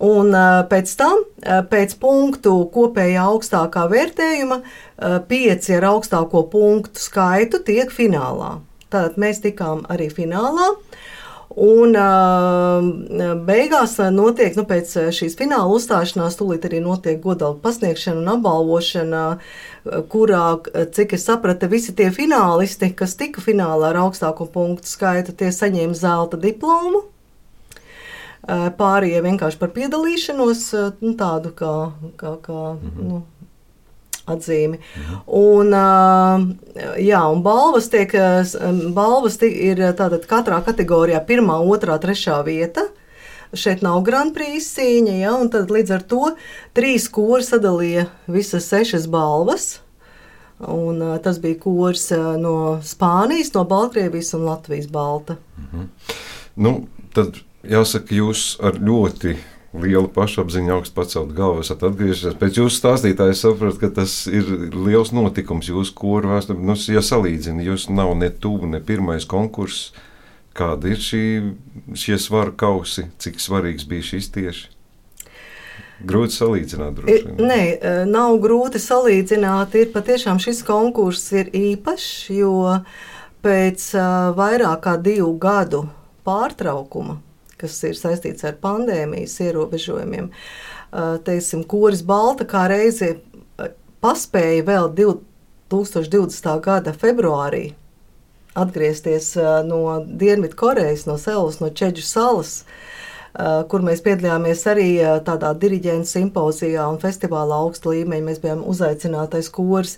Un 0.00 0.32
pēc 0.70 0.94
tam, 0.96 1.18
pēc 1.44 1.92
punktu 2.00 2.54
kopējā 2.72 3.26
augstākā 3.34 3.84
vērtējuma, 3.90 4.56
pieci 5.28 5.76
ar 5.76 5.90
augstāko 5.90 6.46
punktu 6.48 7.02
skaitu 7.04 7.60
tiek 7.66 7.92
finālā. 7.92 8.54
Tātad 8.88 9.20
mēs 9.20 9.42
tikām 9.44 9.84
arī 9.92 10.08
finālā. 10.08 10.70
Un 11.60 11.92
beigās 13.44 13.98
notiek, 14.14 14.56
nu, 14.56 14.64
pēc 14.70 14.96
šīs 15.12 15.36
fināla 15.36 15.68
uzstāšanās, 15.74 16.38
tūlīt 16.38 16.64
arī 16.70 16.80
notiek 16.80 17.20
godalga 17.20 17.60
pasniegšana 17.66 18.22
un 18.22 18.32
apbalvošana, 18.38 19.22
kurā, 20.08 20.44
cik 20.96 21.16
es 21.18 21.28
sapratu, 21.28 21.68
visi 21.68 21.92
tie 21.98 22.08
finālisti, 22.14 22.94
kas 22.96 23.18
tika 23.20 23.44
finālā 23.44 23.92
ar 23.92 24.00
augstāko 24.06 24.48
punktu 24.48 24.88
skaitu, 24.94 25.36
tie 25.36 25.52
saņēma 25.52 25.98
zelta 25.98 26.40
diplomu. 26.40 27.09
Pārējie 28.50 29.20
vienkārši 29.22 29.58
par 29.60 29.70
piedalīšanos, 29.74 30.62
nu, 31.04 31.12
tādu 31.18 31.52
kā, 31.54 31.74
kā, 32.18 32.34
kā 32.42 32.62
mm 32.74 32.90
-hmm. 32.90 33.10
nu, 33.10 33.22
atzīmi. 34.26 34.78
Mhm. 34.78 35.18
Un, 35.26 35.74
jā, 36.98 37.20
un 37.32 37.42
balvas, 37.42 37.88
tiek, 37.92 38.14
balvas 38.94 39.38
tiek, 39.40 39.54
ir 39.54 39.84
tātad 39.98 40.26
katrā 40.30 40.60
kategorijā 40.64 41.20
pirmā, 41.26 41.60
otrā, 41.60 41.98
trešā 41.98 42.40
vieta. 42.46 42.88
Šeit 43.52 43.82
nav 43.82 44.02
Grand 44.06 44.34
Prix 44.34 44.62
cīņa, 44.76 45.14
ja, 45.18 45.34
un 45.34 45.48
tad 45.50 45.70
līdz 45.74 45.94
ar 45.96 46.02
to 46.06 46.34
trīs 46.72 47.08
kori 47.10 47.42
sadalīja 47.42 48.06
visas 48.30 48.68
sešas 48.70 49.08
balvas. 49.10 49.80
Un, 50.60 51.00
tas 51.24 51.38
bija 51.40 51.56
kurs 51.58 52.10
no 52.38 52.80
Spānijas, 52.84 53.54
no 53.54 53.64
Baltkrievijas 53.64 54.34
un 54.36 54.44
Latvijas 54.44 54.86
balta. 54.92 55.36
Mhm. 55.58 55.86
Nu, 56.56 56.74
tad 57.14 57.40
jāsaka, 57.66 58.14
jūs 58.14 58.54
ar 58.64 58.78
ļoti 58.80 59.36
liela 59.70 60.08
pašapziņa, 60.10 60.74
augstu 60.74 60.96
pacelt 60.96 61.34
galvu, 61.36 61.62
esat 61.64 61.84
atgriežies. 61.86 62.34
Pēc 62.40 62.58
jūsu 62.58 62.80
stāstītāja 62.80 63.36
saprotu, 63.38 63.78
ka 63.84 63.92
tas 64.00 64.24
ir 64.30 64.48
liels 64.74 65.12
notikums 65.14 65.70
jūsu 65.70 65.94
koru 65.98 66.32
vēsturē. 66.32 66.58
Nu, 66.58 66.74
ja 66.90 67.02
salīdzina, 67.04 67.62
jūs 67.68 67.86
nav 67.92 68.16
ne 68.18 68.32
tuvu, 68.34 68.70
ne 68.70 68.82
pirmais 68.82 69.28
konkurss. 69.30 69.92
Kāda 70.56 70.90
ir 70.90 70.98
šī, 70.98 71.22
šie 71.94 72.18
svaru 72.18 72.56
kausi, 72.58 73.06
cik 73.22 73.38
svarīgs 73.38 73.86
bija 73.86 74.08
šis 74.08 74.32
tieši? 74.34 74.66
Grūti 76.10 76.34
salīdzināt, 76.34 76.96
droši 76.96 77.22
vien. 77.28 77.38
Nē, 77.46 77.60
e, 77.70 77.94
nav 78.10 78.34
grūti 78.42 78.80
salīdzināt. 78.82 79.76
Ir 79.78 79.92
patiešām 79.94 80.40
šis 80.42 80.64
konkurss 80.66 81.30
ir 81.36 81.52
īpašs, 81.54 82.10
jo 82.34 82.80
pēc 83.44 83.86
uh, 83.94 84.32
vairāk 84.36 84.82
kā 84.88 84.98
divu 85.00 85.30
gadu 85.40 85.84
pārtraukuma 86.26 87.20
kas 87.60 87.76
ir 87.88 87.98
saistīts 87.98 88.46
ar 88.48 88.58
pandēmijas 88.62 89.36
ierobežojumiem. 89.44 90.30
Teiksim, 91.26 91.64
Koris 91.70 92.02
Balta 92.06 92.46
kā 92.48 92.66
reizi 92.72 93.14
paspēja 94.02 94.64
vēl 94.66 94.88
2020. 94.98 96.54
gada 96.64 96.94
februārī 96.96 97.70
atgriezties 98.58 99.36
no 99.68 100.00
Dienvidkorejas, 100.02 101.06
no 101.06 101.14
Seulas, 101.20 101.60
no 101.62 101.70
Čeģu 101.70 102.02
salas. 102.02 102.62
Uh, 102.64 102.99
kur 103.70 103.84
mēs 103.86 104.02
piedalījāmies 104.02 104.64
arī 104.70 104.88
eh, 104.98 105.12
tādā 105.26 105.52
diriģenta 105.58 106.08
simpozijā 106.08 106.86
un 106.90 106.98
festivālā 107.02 107.60
augsta 107.62 107.92
līmeņa. 107.92 108.26
Mēs 108.26 108.40
bijām 108.42 108.64
uzaicinātais 108.66 109.50
kurs. 109.54 109.96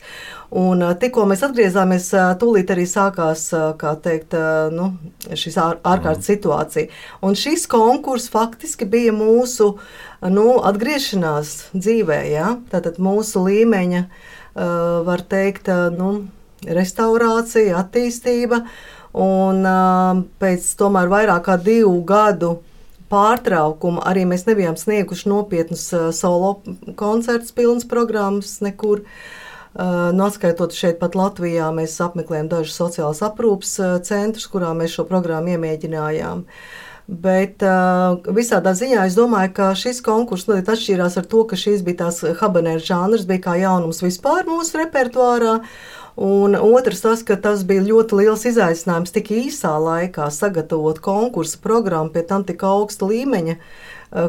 Un 0.50 0.84
eh, 0.84 0.92
tikko 1.00 1.24
mēs 1.30 1.44
atgriezāmies, 1.46 2.10
tūlīt 2.40 2.72
arī 2.74 2.84
sākās 2.88 3.48
teikt, 4.04 4.36
nu, 4.76 4.90
šis 5.32 5.56
ār, 5.60 5.80
ārkārtas 5.94 6.28
situācija. 6.28 6.92
Un 7.24 7.38
šis 7.38 7.64
konkurss 7.72 8.30
faktiski 8.32 8.88
bija 8.88 9.14
mūsu 9.16 9.72
nu, 10.28 10.46
atgriešanās 10.68 11.54
dzīvē, 11.72 12.20
ja? 12.30 12.56
tātad 12.70 13.00
mūsu 13.02 13.46
līmeņa, 13.46 14.02
var 15.08 15.22
teikt, 15.24 15.70
nu, 15.96 16.10
restaurācija, 16.68 17.80
attīstība. 17.80 18.60
Un 19.18 19.64
pēc 20.40 20.68
tomēr 20.80 21.10
vairāk 21.12 21.48
kā 21.48 21.56
divu 21.60 21.96
gadu 22.08 22.52
pārtraukuma 23.12 24.02
arī 24.08 24.24
mēs 24.28 24.48
nebijām 24.48 24.80
snieguši 24.80 25.30
nopietnus 25.30 25.86
solo 26.16 26.56
koncertus, 26.96 27.54
pilnas 27.54 27.86
programmas 27.88 28.58
nekur. 28.64 29.04
Uh, 29.04 29.40
nu, 30.12 30.26
atskaitot 30.26 30.74
šeit, 30.76 30.98
pat 31.00 31.14
Latvijā, 31.16 31.70
mēs 31.72 31.94
apmeklējām 32.04 32.50
dažus 32.52 32.76
sociālās 32.76 33.22
aprūpes 33.24 33.78
centrus, 34.04 34.48
kurā 34.52 34.74
mēs 34.76 34.98
šo 34.98 35.06
programmu 35.08 35.54
iemēģinājām. 35.54 36.44
Bet 37.12 37.60
uh, 37.66 38.22
visādā 38.32 38.72
ziņā 38.78 39.02
es 39.04 39.16
domāju, 39.18 39.50
ka 39.58 39.66
šis 39.76 40.00
konkurss 40.04 40.46
nu, 40.48 40.56
atšķīrās 40.56 41.18
ar 41.20 41.26
to, 41.28 41.42
ka 41.44 41.58
šīs 41.60 41.82
bija 41.84 42.06
tās 42.06 42.22
habanēra 42.40 42.80
žanrs, 42.80 43.26
bija 43.28 43.42
kā 43.50 43.56
jaunums 43.60 44.00
vispār 44.00 44.48
mūsu 44.48 44.80
repertuārā. 44.80 45.58
Un 46.16 46.56
otrs, 46.56 47.02
tas, 47.04 47.24
ka 47.24 47.36
tas 47.40 47.64
bija 47.68 47.84
ļoti 47.84 48.22
liels 48.22 48.46
izaicinājums 48.48 49.12
tik 49.12 49.30
īsā 49.32 49.72
laikā 49.80 50.28
sagatavot 50.32 51.00
konkursu 51.04 51.60
programmu 51.60 52.12
pie 52.12 52.24
tam 52.28 52.44
tik 52.48 52.64
augsta 52.68 53.08
līmeņa 53.08 53.54
eh, 53.56 53.62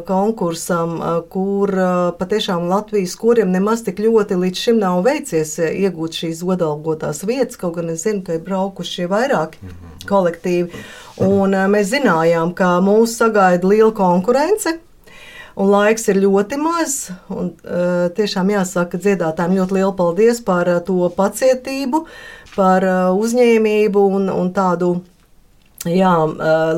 konkursam, 0.07 0.95
eh, 1.01 1.21
kur 1.29 1.69
eh, 1.69 2.11
patiešām 2.19 2.69
Latvijas 2.69 3.15
koriem 3.19 3.51
nemaz 3.51 3.83
tik 3.83 3.99
ļoti 3.99 4.37
līdz 4.39 4.61
šim 4.65 4.79
nav 4.79 5.01
veicies 5.03 5.57
iegūt 5.59 6.19
šīs 6.21 6.43
godalgotās 6.47 7.23
vietas, 7.27 7.59
kaut 7.59 7.75
gan 7.75 7.91
es 7.91 8.05
zinu, 8.07 8.23
ka 8.23 8.37
ir 8.37 8.45
braukuši 8.47 9.09
vairāki 9.11 9.59
mhm. 9.59 10.07
kolektīvi. 10.07 10.83
Un 11.23 11.53
mēs 11.69 11.91
zinājām, 11.91 12.55
ka 12.57 12.79
mūs 12.81 13.17
sagaida 13.19 13.67
liela 13.67 13.91
konkurence 13.93 14.79
un 15.55 15.69
laiks 15.69 16.07
ir 16.09 16.21
ļoti 16.23 16.57
maz. 16.57 16.95
Un, 17.29 17.51
uh, 17.61 18.07
tiešām 18.17 18.49
jāsaka 18.55 18.97
dziedātājiem 18.97 19.59
ļoti 19.59 19.77
lielu 19.77 19.93
paldies 19.97 20.41
par 20.41 20.69
uh, 20.71 20.79
to 20.81 21.05
pacietību, 21.13 22.05
par 22.55 22.87
uh, 22.87 23.09
uzņēmību 23.13 24.07
un, 24.17 24.31
un 24.33 24.53
tādu. 24.55 24.95
Jā, 25.83 26.13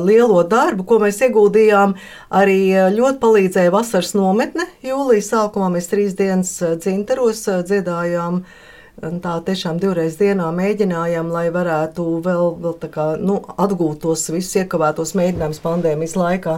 lielo 0.02 0.40
darbu, 0.50 0.82
ko 0.88 0.96
mēs 0.98 1.20
ieguldījām, 1.22 1.92
arī 2.34 2.60
ļoti 2.90 3.20
palīdzēja 3.22 3.70
vasaras 3.70 4.16
nometne. 4.18 4.66
Jūlijā 4.82 5.22
sākumā 5.28 5.68
mēs 5.76 5.86
trīs 5.92 6.16
dienas 6.18 6.56
dzinteros 6.82 7.44
dziedājām 7.68 8.40
uh, 8.40 8.56
Tā 8.96 9.34
tiešām 9.44 9.76
divreiz 9.76 10.14
dienā 10.16 10.46
mēģinājām, 10.56 11.28
lai 11.28 11.50
varētu 11.52 12.04
vēl, 12.24 12.46
vēl 12.62 12.76
kā, 12.94 13.04
nu, 13.20 13.42
atgūt 13.60 13.98
tos 14.06 14.22
visus 14.32 14.56
iekavētos 14.62 15.12
mēģinājumus 15.18 15.60
pandēmijas 15.60 16.14
laikā. 16.16 16.54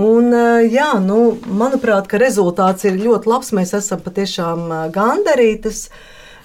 Un, 0.00 0.32
jā, 0.64 0.88
nu, 1.04 1.18
manuprāt, 1.60 2.08
rezultāts 2.22 2.88
ir 2.88 2.96
ļoti 2.96 3.28
labs. 3.28 3.52
Mēs 3.58 3.74
esam 3.76 4.00
patiešām 4.00 4.64
gandarītas. 4.94 5.90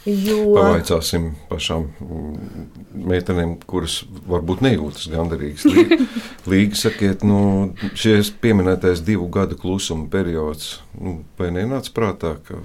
Jo... 0.03 0.38
Pavaicāsim 0.57 1.29
pašām 1.48 1.86
mm, 2.03 2.63
meitenēm, 3.07 3.53
kuras 3.69 4.01
varbūt 4.27 4.63
nejūtas 4.65 5.07
gandarīgas. 5.13 5.63
Līga 6.51 6.79
sakiet, 6.79 7.24
nu, 7.27 7.72
šis 7.95 8.33
pieminētais 8.43 9.03
divu 9.07 9.29
gadu 9.31 9.55
klusuma 9.60 10.10
periods, 10.12 10.81
nu, 11.00 11.22
vai 11.39 11.53
nenāca 11.55 11.93
prātā, 11.95 12.33
ka 12.43 12.60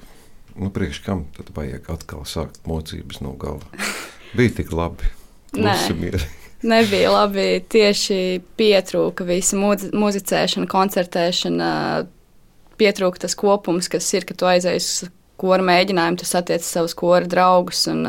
nu, 0.59 0.73
priekš 0.75 1.05
kam 1.07 1.29
tad 1.37 1.53
vajag 1.55 1.87
atkal 1.95 2.27
sākt 2.27 2.59
mocības 2.67 3.23
no 3.23 3.37
gala? 3.39 3.63
Bija 4.35 4.57
tik 4.59 4.75
labi. 4.75 5.07
Nē, 5.63 5.77
nebija 6.67 7.13
labi. 7.15 7.47
Tieši 7.71 8.41
pietrūka 8.59 9.25
visa 9.29 9.57
muzicēšana, 9.59 10.67
koncertēšana. 10.71 11.71
Pietrūka 12.79 13.23
tas 13.23 13.39
kopums, 13.39 13.89
kas 13.91 14.11
ir, 14.15 14.27
ka 14.27 14.35
tu 14.39 14.47
aizēji 14.47 14.83
uz 14.83 14.91
kora 15.41 15.65
mēģinājumu, 15.67 16.21
tu 16.21 16.29
satiec 16.29 16.65
savus 16.67 16.97
kora 16.99 17.29
draugus 17.31 17.87
un, 17.91 18.07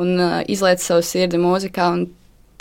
un 0.00 0.22
izlaiž 0.50 0.84
savu 0.84 1.04
sirdi 1.06 1.40
mūzikā. 1.42 1.88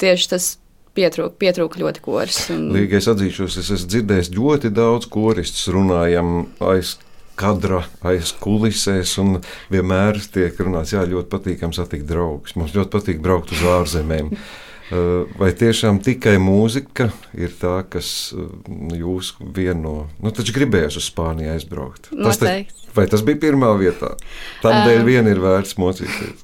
Tieši 0.02 0.32
tas 0.32 0.50
pietrūka, 0.98 1.36
pietrūka 1.40 1.80
ļoti 1.82 2.04
koris. 2.04 2.42
Un... 2.54 2.68
Līgai 2.76 3.00
es 3.00 3.08
atzīšos, 3.12 3.60
es 3.62 3.72
esmu 3.78 3.94
dzirdējis 3.94 4.34
ļoti 4.36 4.74
daudz 4.76 5.08
koristus 5.12 5.70
runājam 5.72 6.50
aiz 6.72 6.98
kadra 7.42 7.86
aiz 8.06 8.34
kulisēs, 8.42 9.16
un 9.22 9.40
vienmēr 9.72 10.20
tiek 10.34 10.58
runāts, 10.62 10.94
jā, 10.94 11.04
ļoti 11.08 11.32
patīkami 11.32 11.78
satikt 11.78 12.06
draugus. 12.10 12.56
Mums 12.60 12.76
ļoti 12.76 12.92
patīk 12.94 13.24
braukt 13.24 13.54
uz 13.56 13.64
ārzemēm. 13.78 14.34
Uh, 14.92 15.24
vai 15.40 15.54
tiešām 15.56 16.02
tikai 16.04 16.34
mūzika 16.42 17.06
ir 17.40 17.54
tā, 17.56 17.78
kas 17.88 18.10
uh, 18.36 18.50
jūs 18.92 19.30
vieno? 19.56 20.10
Nu, 20.20 20.34
taču 20.36 20.52
gribējās 20.58 20.98
uz 21.00 21.08
Spāniju 21.08 21.54
aizbraukt. 21.54 22.10
Tas 22.12 22.42
te, 22.42 22.52
vai 22.98 23.06
tas 23.08 23.24
bija 23.24 23.40
pirmā 23.40 23.70
vietā? 23.80 24.10
Tādēļ 24.66 25.00
um, 25.00 25.08
vien 25.08 25.32
ir 25.32 25.40
vērts 25.40 25.78
mocīties. 25.80 26.44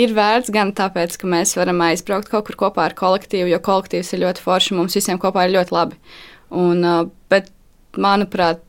Ir 0.00 0.14
vērts 0.16 0.48
gan 0.54 0.72
tāpēc, 0.72 1.18
ka 1.20 1.28
mēs 1.28 1.52
varam 1.58 1.84
aizbraukt 1.84 2.32
kaut 2.32 2.48
kur 2.48 2.56
kopā 2.64 2.88
ar 2.88 2.96
kolektīvu, 2.96 3.50
jo 3.52 3.60
kolektīvs 3.60 4.14
ir 4.14 4.24
ļoti 4.24 4.44
foršs 4.46 4.72
un 4.72 4.80
mums 4.80 4.96
visiem 4.96 5.20
kopā 5.20 5.44
ir 5.44 5.58
ļoti 5.58 5.76
labi. 5.76 6.00
Un, 6.56 6.86
bet, 7.28 7.50
manuprāt, 8.00 8.62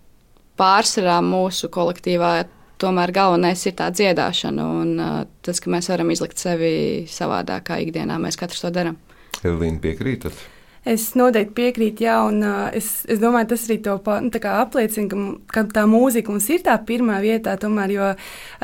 pārsvarā 0.60 1.22
mūsu 1.24 1.72
kolektīvā 1.72 2.34
tomēr 2.81 3.13
galvenais 3.15 3.65
ir 3.69 3.75
tā 3.79 3.91
dziedāšana 3.93 4.65
un 4.81 4.95
uh, 4.97 5.19
tas, 5.45 5.61
ka 5.61 5.71
mēs 5.73 5.91
varam 5.91 6.09
izlikt 6.13 6.41
sevi 6.41 6.73
savādāk, 7.09 7.69
kā 7.69 7.81
ikdienā 7.83 8.17
mēs 8.21 8.39
katrs 8.39 8.65
to 8.65 8.73
darām. 8.73 8.97
Elīna, 9.41 9.79
piekrītat? 9.83 10.35
Es 10.81 11.11
noteikti 11.13 11.53
piekrītu, 11.59 12.01
jā, 12.07 12.15
un 12.25 12.39
uh, 12.41 12.63
es, 12.73 13.03
es 13.05 13.19
domāju, 13.21 13.51
tas 13.51 13.67
arī 13.67 13.75
to 13.85 14.00
nu, 14.25 14.31
apliecina, 14.50 15.09
ka, 15.11 15.25
ka 15.53 15.63
tā 15.77 15.83
mūzika 15.89 16.33
mums 16.33 16.47
ir 16.50 16.63
tā 16.65 16.73
pirmā 16.88 17.19
vietā. 17.21 17.53
Tomēr, 17.61 17.93
jo 17.93 18.07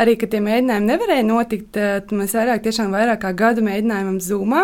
arī, 0.01 0.15
kad 0.17 0.33
tie 0.33 0.41
mēģinājumi 0.41 0.89
nevarēja 0.89 1.27
notikt, 1.27 1.77
uh, 1.77 2.17
mēs 2.17 2.33
vairāk, 2.39 2.63
tiešām 2.65 2.89
vairāk 2.95 3.21
kā 3.21 3.35
gadu 3.37 3.65
mēģinājām 3.67 4.17
Zoomā. 4.25 4.63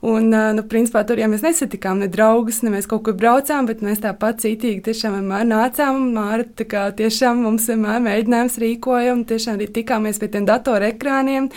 Un, 0.00 0.30
nu, 0.30 0.62
principā, 0.70 1.00
tur 1.02 1.18
jau 1.18 1.26
mēs 1.26 1.42
nesatikām 1.42 1.98
ne 1.98 2.06
draugus, 2.10 2.60
ne 2.62 2.70
mēs 2.70 2.86
kaut 2.86 3.02
kur 3.08 3.16
braucām, 3.18 3.66
bet 3.66 3.80
mēs 3.82 3.98
tāpat 4.04 4.44
cītīgi 4.44 4.84
tiešām 4.86 5.16
vienmēr 5.16 5.46
nācām. 5.48 5.98
Māra 6.14 6.44
tiešām 6.94 7.40
mums 7.42 7.66
vienmēr 7.66 7.98
mēģinājums 8.04 8.58
rīkoja 8.62 9.16
un 9.16 9.24
tiešām 9.26 9.58
arī 9.58 9.66
tikāmies 9.74 10.20
pie 10.22 10.28
tiem 10.30 10.46
datorekrāniem. 10.46 11.48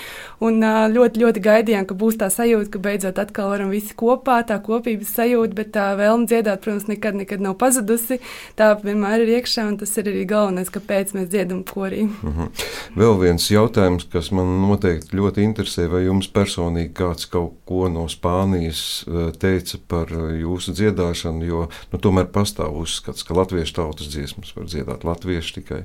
Un 0.42 0.58
ļoti, 0.96 1.22
ļoti 1.22 1.44
gaidījām, 1.46 1.86
ka 1.86 1.98
būs 2.02 2.18
tā 2.18 2.32
sajūta, 2.34 2.72
ka 2.74 2.82
beidzot 2.82 3.22
atkal 3.22 3.52
varam 3.54 3.70
visi 3.70 3.94
kopā, 3.98 4.40
tā 4.50 4.58
kopības 4.66 5.14
sajūta, 5.20 5.58
bet 5.62 5.70
tā 5.78 5.92
vēlme 6.02 6.26
dziedāt, 6.26 6.66
protams, 6.66 6.90
nekad, 6.90 7.22
nekad 7.22 7.46
nav 7.46 7.60
pazudusi. 7.62 8.18
Tā 8.58 8.72
vienmēr 8.82 9.22
ir 9.22 9.36
iekšā, 9.38 9.68
un 9.70 9.78
tas 9.78 9.94
ir 10.02 10.10
arī 10.10 10.26
galvenais, 10.26 10.74
kāpēc 10.74 11.14
mēs 11.14 11.30
dziedam 11.30 11.62
korī. 11.62 12.08
Mm 12.10 12.34
-hmm. 12.34 12.66
Vēl 12.98 13.20
viens 13.22 13.52
jautājums, 13.52 14.10
kas 14.10 14.32
man 14.32 14.58
noteikti 14.66 15.18
ļoti 15.18 15.46
interesē, 15.46 15.88
vai 15.88 16.06
jums 16.06 16.34
personīgi 16.34 16.94
kāds 16.94 17.30
kaut 17.30 17.54
ko 17.66 17.88
no 17.90 18.08
spēkiem 18.10 18.31
Spānijas 18.32 19.04
teica 19.42 19.78
par 19.92 20.12
jūsu 20.12 20.72
dziedāšanu, 20.78 21.44
jo 21.44 21.64
nu, 21.92 22.00
tomēr 22.00 22.30
pastāv 22.32 22.78
uzskats, 22.80 23.26
ka 23.28 23.36
latviešu 23.36 23.76
tautas 23.76 24.12
dziesmas 24.14 24.54
var 24.56 24.70
dziedāt 24.72 25.04
latvieši 25.04 25.56
tikai 25.58 25.80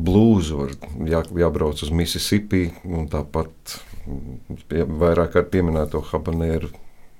blūzu, 0.00 0.60
var 0.62 0.72
jā, 1.10 1.20
jābrauc 1.42 1.82
uz 1.84 1.92
Mississippi 1.92 2.70
un 2.88 3.10
tāpat 3.12 3.76
vairāk 4.70 5.34
kārt 5.36 5.52
pieminēto 5.52 6.00
habanēru. 6.08 6.72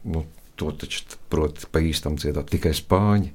Nu, 0.09 0.25
to 0.63 0.73
taču 0.85 1.19
prot 1.33 1.65
pa 1.73 1.81
īstam 1.81 2.19
dziedāt 2.21 2.51
tikai 2.53 2.75
spāņi. 2.77 3.31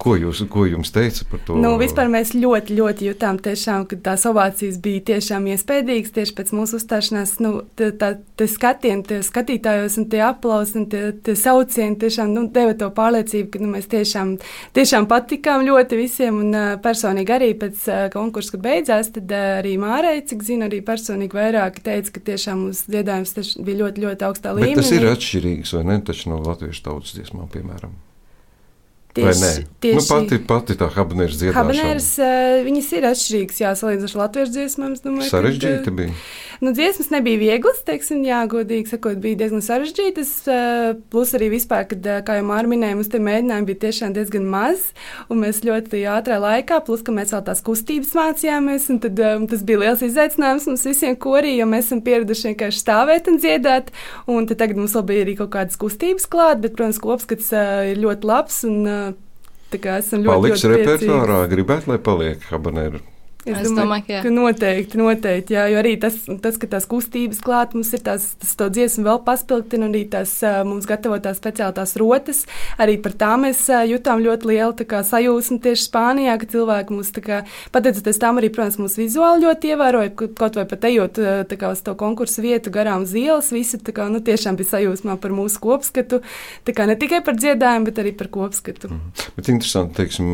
Ko, 0.00 0.16
jūs, 0.18 0.42
ko 0.50 0.66
jums 0.68 0.90
teica 0.92 1.24
par 1.30 1.40
to? 1.46 1.56
Nu, 1.62 1.70
vispār 1.80 2.10
mēs 2.12 2.34
ļoti, 2.36 2.74
ļoti 2.76 3.08
jutām, 3.08 3.38
tiešām, 3.42 3.86
ka 3.88 3.98
tās 4.10 4.26
ovācijas 4.28 4.80
bija 4.82 5.04
tiešām 5.12 5.46
iespējīgas 5.54 6.14
tieši 6.16 6.34
pēc 6.36 6.52
mūsu 6.56 6.80
uzstāšanās. 6.80 7.36
Nu, 7.44 7.52
tā, 7.78 7.90
tā, 7.96 8.10
tie 8.38 8.48
skatieni, 8.50 9.04
tie 9.06 9.20
skatītājos 9.24 9.96
un 10.02 10.08
tie 10.12 10.20
aplausi 10.26 10.80
un 10.82 10.88
tie, 10.92 11.02
tie 11.24 11.36
saucieni 11.38 11.96
tiešām 12.02 12.34
nu, 12.34 12.44
deva 12.52 12.74
to 12.78 12.90
pārliecību, 12.94 13.50
ka 13.54 13.62
nu, 13.62 13.70
mēs 13.76 13.88
tiešām, 13.94 14.34
tiešām 14.76 15.08
patikām 15.10 15.64
ļoti 15.68 16.00
visiem. 16.02 16.42
Un 16.42 16.52
uh, 16.58 16.74
personīgi 16.82 17.36
arī 17.38 17.52
pēc 17.58 17.86
uh, 17.88 18.02
konkursa, 18.12 18.56
kad 18.56 18.66
beidzās, 18.66 19.12
tad 19.14 19.30
uh, 19.30 19.46
arī 19.62 19.76
Mārei, 19.80 20.20
cik 20.26 20.44
zinu, 20.46 20.68
arī 20.68 20.82
personīgi 20.84 21.38
vairāk 21.38 21.80
teica, 21.86 22.18
ka 22.18 22.26
tiešām 22.32 22.66
mūsu 22.66 22.92
dziedājums 22.92 23.34
bija 23.62 23.84
ļoti, 23.84 24.04
ļoti 24.04 24.28
augstā 24.28 24.52
līmenī. 24.58 24.76
Bet 24.76 24.84
tas 24.84 24.94
ir 24.98 25.08
atšķirīgs, 25.14 25.74
vai 25.78 25.86
ne? 25.92 26.00
Taču 26.08 26.34
no 26.34 26.42
latviešu 26.68 26.84
tautas 26.84 27.16
dziesmām, 27.16 27.48
piemēram. 27.48 27.96
Tieši, 29.16 29.64
tieši 29.80 29.96
nu, 29.96 30.02
pati, 30.04 30.38
pati 30.46 30.74
tā 30.78 30.86
habanēras 30.92 31.38
dziedāšana. 31.40 31.62
Habanēras, 31.62 32.08
uh, 32.20 32.58
viņas 32.66 32.90
ir 32.98 33.06
atšķirīgas, 33.08 33.60
jā, 33.62 33.70
salīdzinot 33.80 34.14
ar 34.14 34.20
latviešu 34.22 34.54
dziesmām. 34.54 34.92
Domāju, 35.02 35.30
Sarežģīti 35.32 35.94
bija. 35.96 36.12
Nu, 36.60 36.72
dziesmas 36.74 37.12
nebija 37.14 37.38
vieglas, 37.38 37.80
teiksim, 37.86 38.20
jā, 38.26 38.40
godīgi 38.50 38.90
sakot, 38.90 39.18
bija 39.22 39.38
diezgan 39.44 39.62
sarežģītas. 39.64 40.32
Uh, 40.44 40.98
plus 41.10 41.32
arī 41.38 41.48
vispār, 41.54 41.86
kad, 41.90 42.02
uh, 42.04 42.20
kā 42.26 42.38
jau 42.38 42.44
Mārta 42.50 42.70
minēja, 42.70 42.98
mums 42.98 43.10
tie 43.10 43.20
mēģinājumi 43.22 43.68
bija 43.70 43.80
tiešām 43.86 44.14
diezgan 44.16 44.46
maz, 44.50 44.88
un 45.30 45.42
mēs 45.44 45.62
ļoti 45.66 46.02
ātrā 46.10 46.38
laikā, 46.42 46.80
plus, 46.86 47.04
ka 47.06 47.14
mēs 47.14 47.34
vēl 47.34 47.44
tās 47.46 47.62
kustības 47.66 48.14
mācījāmies, 48.18 48.88
un 48.92 49.00
tad 49.06 49.22
um, 49.24 49.46
tas 49.50 49.64
bija 49.66 49.84
liels 49.84 50.04
izaicinājums 50.04 50.68
mums 50.68 50.86
visiem 50.90 51.16
korī, 51.18 51.56
jo 51.58 51.68
mēs 51.70 51.88
esam 51.88 52.02
pieraduši 52.06 52.50
vienkārši 52.50 52.82
stāvēt 52.84 53.30
un 53.30 53.38
dziedāt, 53.40 53.94
un 54.28 54.50
tagad 54.50 54.82
mums 54.82 54.98
vēl 54.98 55.06
bija 55.12 55.26
arī 55.26 55.38
kaut 55.38 55.54
kādas 55.54 55.78
kustības 55.80 56.26
klāt, 56.30 56.62
bet, 56.64 56.74
protams, 56.74 56.98
kopskats 57.02 57.54
uh, 57.54 57.86
ir 57.92 58.02
ļoti 58.02 58.32
labs. 58.34 58.60
Un, 58.68 58.82
uh, 58.82 59.07
Tā 59.68 59.80
kā 59.84 59.98
esam 60.00 60.24
ļoti. 60.24 60.32
Paliks 60.32 60.64
ļoti 60.64 60.74
repertuārā, 60.74 61.38
gribētu, 61.50 61.92
lai 61.92 61.98
paliek 62.00 62.44
habanēra. 62.48 63.02
Es, 63.48 63.66
es 63.66 63.72
domāju, 63.72 63.84
domāju 63.84 64.06
ka, 64.08 64.20
ka 64.24 64.32
noteikti, 64.34 65.00
noteikti, 65.00 65.56
jā, 65.56 65.66
jo 65.72 65.80
arī 65.80 65.94
tas, 66.00 66.16
tas 66.44 66.58
ka 66.60 66.68
tās 66.74 66.86
kustības 66.88 67.40
klāt 67.44 67.74
mums 67.76 67.92
ir 67.96 68.02
tās, 68.04 68.30
tas 68.40 68.54
to 68.58 68.68
dziesmu 68.72 69.06
vēl 69.06 69.22
paspilgtina, 69.26 69.88
un 69.88 69.94
arī 69.94 70.04
tās 70.12 70.34
mums 70.68 70.88
gatavotās 70.88 71.40
speciālās 71.40 71.96
rotas. 72.00 72.44
Arī 72.80 72.98
par 73.02 73.16
tām 73.18 73.46
mēs 73.46 73.64
jutām 73.88 74.22
ļoti 74.24 74.50
lielu 74.52 74.86
kā, 74.88 75.02
sajūsmu 75.06 75.60
tieši 75.64 75.86
Spānijā, 75.88 76.36
ka 76.40 76.48
cilvēki 76.52 76.96
mūs, 76.96 77.12
kā, 77.24 77.42
pateicoties 77.74 78.20
tam 78.20 78.40
arī, 78.40 78.52
protams, 78.54 78.78
mūs 78.82 78.98
vizuāli 79.00 79.46
ļoti 79.46 79.72
ievēroja, 79.72 80.14
kaut 80.38 80.58
vai 80.58 80.66
pat 80.68 80.88
ejot 80.90 81.20
kā, 81.48 81.72
uz 81.72 81.82
to 81.86 81.94
konkursu 81.98 82.44
vietu 82.44 82.72
garām 82.74 83.06
uz 83.06 83.14
ielas, 83.18 83.52
visi 83.54 83.80
kā, 83.80 84.08
nu, 84.12 84.22
tiešām 84.24 84.58
bija 84.58 84.76
sajūsmā 84.76 85.18
par 85.22 85.34
mūsu 85.34 85.62
kopskatu, 85.64 86.22
kā, 86.68 86.88
ne 86.88 86.98
tikai 87.00 87.22
par 87.24 87.38
dziedājumu, 87.40 87.88
bet 87.88 88.02
arī 88.02 88.14
par 88.18 88.30
kopskatu. 88.32 88.92
Mm. 88.92 89.28
Bet 89.38 89.52
interesanti, 89.52 89.96
teiksim, 90.02 90.32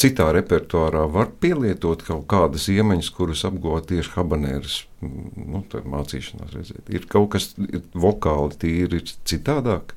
citā 0.00 0.28
repertuārā 0.36 1.06
var 1.12 1.30
pielietot 1.40 2.04
kaut 2.06 2.26
kādas 2.30 2.68
iemaņas, 2.72 3.10
kuras 3.16 3.44
apgūt 3.48 3.88
tieši 3.92 4.12
habanēras 4.16 4.78
nu, 5.02 5.62
mācīšanās. 5.64 6.52
Redziet. 6.54 6.84
Ir 6.92 7.08
kaut 7.10 7.32
kas 7.36 7.50
ir 7.64 7.82
vokāli, 7.96 8.58
tīri 8.62 9.02
citādāk, 9.28 9.96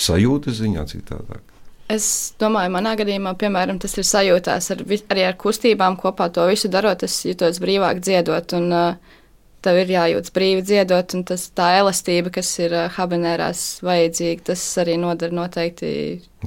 sajūta 0.00 0.54
ziņā 0.56 0.86
citādāk. 0.94 1.44
Es 1.90 2.06
domāju, 2.38 2.70
manā 2.70 2.92
gadījumā, 3.00 3.32
piemēram, 3.38 3.80
tas 3.82 3.96
ir 3.98 4.06
sajūtās 4.06 4.70
ar, 4.76 4.84
arī 5.10 5.24
ar 5.26 5.34
kustībām 5.40 5.96
kopā 5.98 6.28
to 6.30 6.44
visu 6.46 6.70
darot. 6.70 7.02
Es 7.02 7.16
jutos 7.26 7.58
brīvāk 7.62 7.98
dziedot, 8.04 8.54
un 8.54 8.70
uh, 8.70 9.16
tev 9.64 9.78
ir 9.82 9.92
jājūtas 9.94 10.34
brīvi 10.34 10.64
dziedot, 10.66 11.14
un 11.16 11.24
tas, 11.28 11.46
tā 11.56 11.70
elastība, 11.80 12.32
kas 12.34 12.50
ir 12.62 12.74
habanērās 12.96 13.64
vajadzīga, 13.86 14.46
tas 14.52 14.64
arī 14.82 14.96
noder 15.00 15.34
noteikti. 15.36 15.92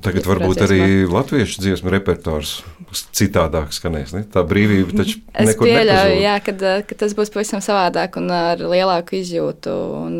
Tagad 0.04 0.28
varbūt 0.30 0.64
arī 0.66 0.82
latviešu 1.10 1.62
dziesmu 1.64 1.94
repertuārs 1.94 2.62
citādāk 2.94 3.74
skanēs. 3.74 4.14
Ne? 4.16 4.24
Tā 4.30 4.44
brīvība 4.48 5.00
taču 5.02 5.20
es 5.34 5.54
nekur 5.54 5.70
pieļauju, 5.70 6.18
jā, 6.22 6.38
kad, 6.46 6.66
ka 6.90 6.98
tas 7.04 7.16
būs 7.18 7.34
pavisam 7.34 7.64
savādāk 7.64 8.20
un 8.22 8.30
ar 8.34 8.62
lielāku 8.62 9.18
izjūtu 9.22 9.74
un 10.04 10.20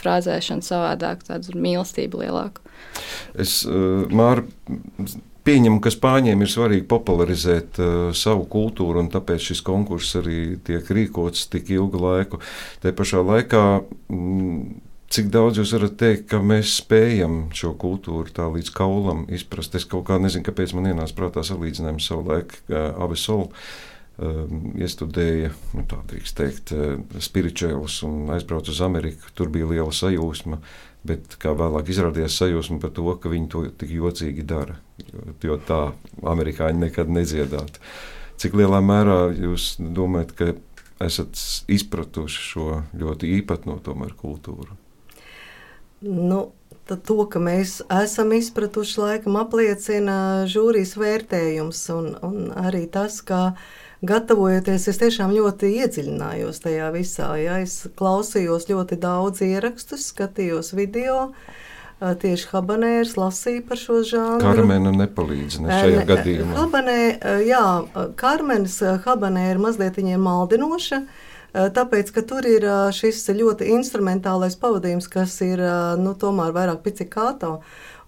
frāzēšanu 0.00 0.64
savādāk, 0.64 1.24
tādu 1.28 1.56
mīlestību 1.56 2.24
lielāku. 2.24 2.64
Es, 3.40 3.62
Māra, 4.14 4.44
pieņemu, 5.44 5.80
ka 5.84 5.92
Spāņiem 5.92 6.42
ir 6.44 6.50
svarīgi 6.50 6.86
popularizēt 6.90 7.80
uh, 7.82 7.92
savu 8.16 8.46
kultūru, 8.50 9.02
un 9.02 9.10
tāpēc 9.12 9.50
šis 9.50 9.62
konkurss 9.66 10.16
arī 10.20 10.56
tiek 10.64 10.88
rīkots 10.88 11.48
tik 11.52 11.70
ilgu 11.74 12.00
laiku. 12.02 12.40
Te 12.82 12.94
pašā 12.96 13.22
laikā, 13.24 13.64
mm, 14.12 14.60
cik 15.14 15.30
daudz 15.34 15.60
jūs 15.60 15.74
varat 15.76 15.96
teikt, 16.00 16.28
ka 16.32 16.40
mēs 16.42 16.78
spējam 16.80 17.48
šo 17.54 17.74
kultūru 17.80 18.32
tā 18.34 18.48
līdz 18.50 18.72
kaulam 18.74 19.26
izprast? 19.32 19.76
Es 19.78 19.88
kaut 19.88 20.08
kā 20.08 20.18
nezinu, 20.22 20.46
kāpēc 20.48 20.74
man 20.76 20.92
ienāca 20.92 21.18
prātā 21.18 21.44
salīdzinājums 21.46 22.08
savulaik 22.10 22.56
uh, 22.68 22.92
Avesolu. 23.04 23.50
Um, 24.14 24.68
iestudēja, 24.78 25.48
nu, 25.74 25.82
tā 25.90 25.96
drīkst 26.06 26.36
teikt, 26.38 26.70
uh, 26.70 27.00
spirituālus 27.18 27.96
un 28.06 28.28
aizbrauca 28.30 28.70
uz 28.70 28.78
Ameriku. 28.86 29.32
Tur 29.34 29.50
bija 29.50 29.66
liela 29.72 29.90
sajūsma. 29.90 30.60
Uh, 30.60 30.94
Bet 31.04 31.36
kā 31.40 31.52
vēlāk 31.52 31.90
izrādījās 31.92 32.38
sajūsma 32.40 32.78
par 32.80 32.92
to, 32.96 33.04
ka 33.20 33.28
viņi 33.28 33.48
to 33.52 33.64
tik 33.80 33.90
jocīgi 33.92 34.44
dara. 34.48 34.78
Jo 35.44 35.58
tā 35.60 35.80
amerikāņi 36.24 36.80
nekad 36.86 37.12
nedziedātu. 37.12 37.82
Cik 38.40 38.56
lielā 38.56 38.80
mērā 38.80 39.18
jūs 39.36 39.74
domājat, 39.78 40.32
ka 40.38 40.48
esat 41.04 41.36
izpratuši 41.68 42.46
šo 42.48 42.68
ļoti 42.96 43.34
īpatno 43.36 43.76
tomēr 43.84 44.16
kultūru? 44.16 44.78
Nu, 46.04 46.40
to, 46.88 47.18
ka 47.28 47.42
mēs 47.42 47.82
esam 47.92 48.32
izpratuši, 48.36 48.96
laikam 49.02 49.36
apliecina 49.40 50.16
žūrijas 50.48 50.96
vērtējums 51.00 51.84
un, 51.98 52.10
un 52.24 52.48
arī 52.64 52.86
tas, 52.88 53.20
ka 53.20 53.50
gatavojoties, 54.02 54.88
es 54.90 54.98
tiešām 55.02 55.34
ļoti 55.36 55.70
iedziļinājos 55.84 56.62
tajā 56.64 56.88
visā. 56.94 57.28
Ja? 57.40 57.60
Es 57.62 57.84
klausījos 57.98 58.66
ļoti 58.70 58.98
daudz 59.02 59.44
ierakstus, 59.46 60.08
skatījos 60.14 60.74
video. 60.74 61.28
Tieši 62.04 62.48
habanērs 62.50 63.14
lasīja 63.16 63.62
par 63.68 63.78
šo 63.80 64.00
žānru. 64.04 64.42
Karmena 64.42 64.90
nepalīdz 64.92 65.60
ne 65.62 65.70
šajā 65.70 66.00
ne, 66.00 66.08
gadījumā. 66.08 66.56
Habanē, 66.58 66.96
jā, 67.46 67.62
Karmenes 68.18 68.80
habanē 69.06 69.46
ir 69.52 69.62
mazliet 69.62 70.00
maldinoša, 70.02 71.00
tāpēc, 71.54 72.10
ka 72.12 72.24
tur 72.26 72.44
ir 72.50 72.66
šis 72.92 73.22
ļoti 73.30 73.70
instrumentālais 73.78 74.58
pavadījums, 74.60 75.08
kas 75.08 75.38
ir, 75.46 75.62
nu, 76.02 76.12
tomēr 76.18 76.52
vairāk 76.52 76.82
picikāto. 76.84 77.60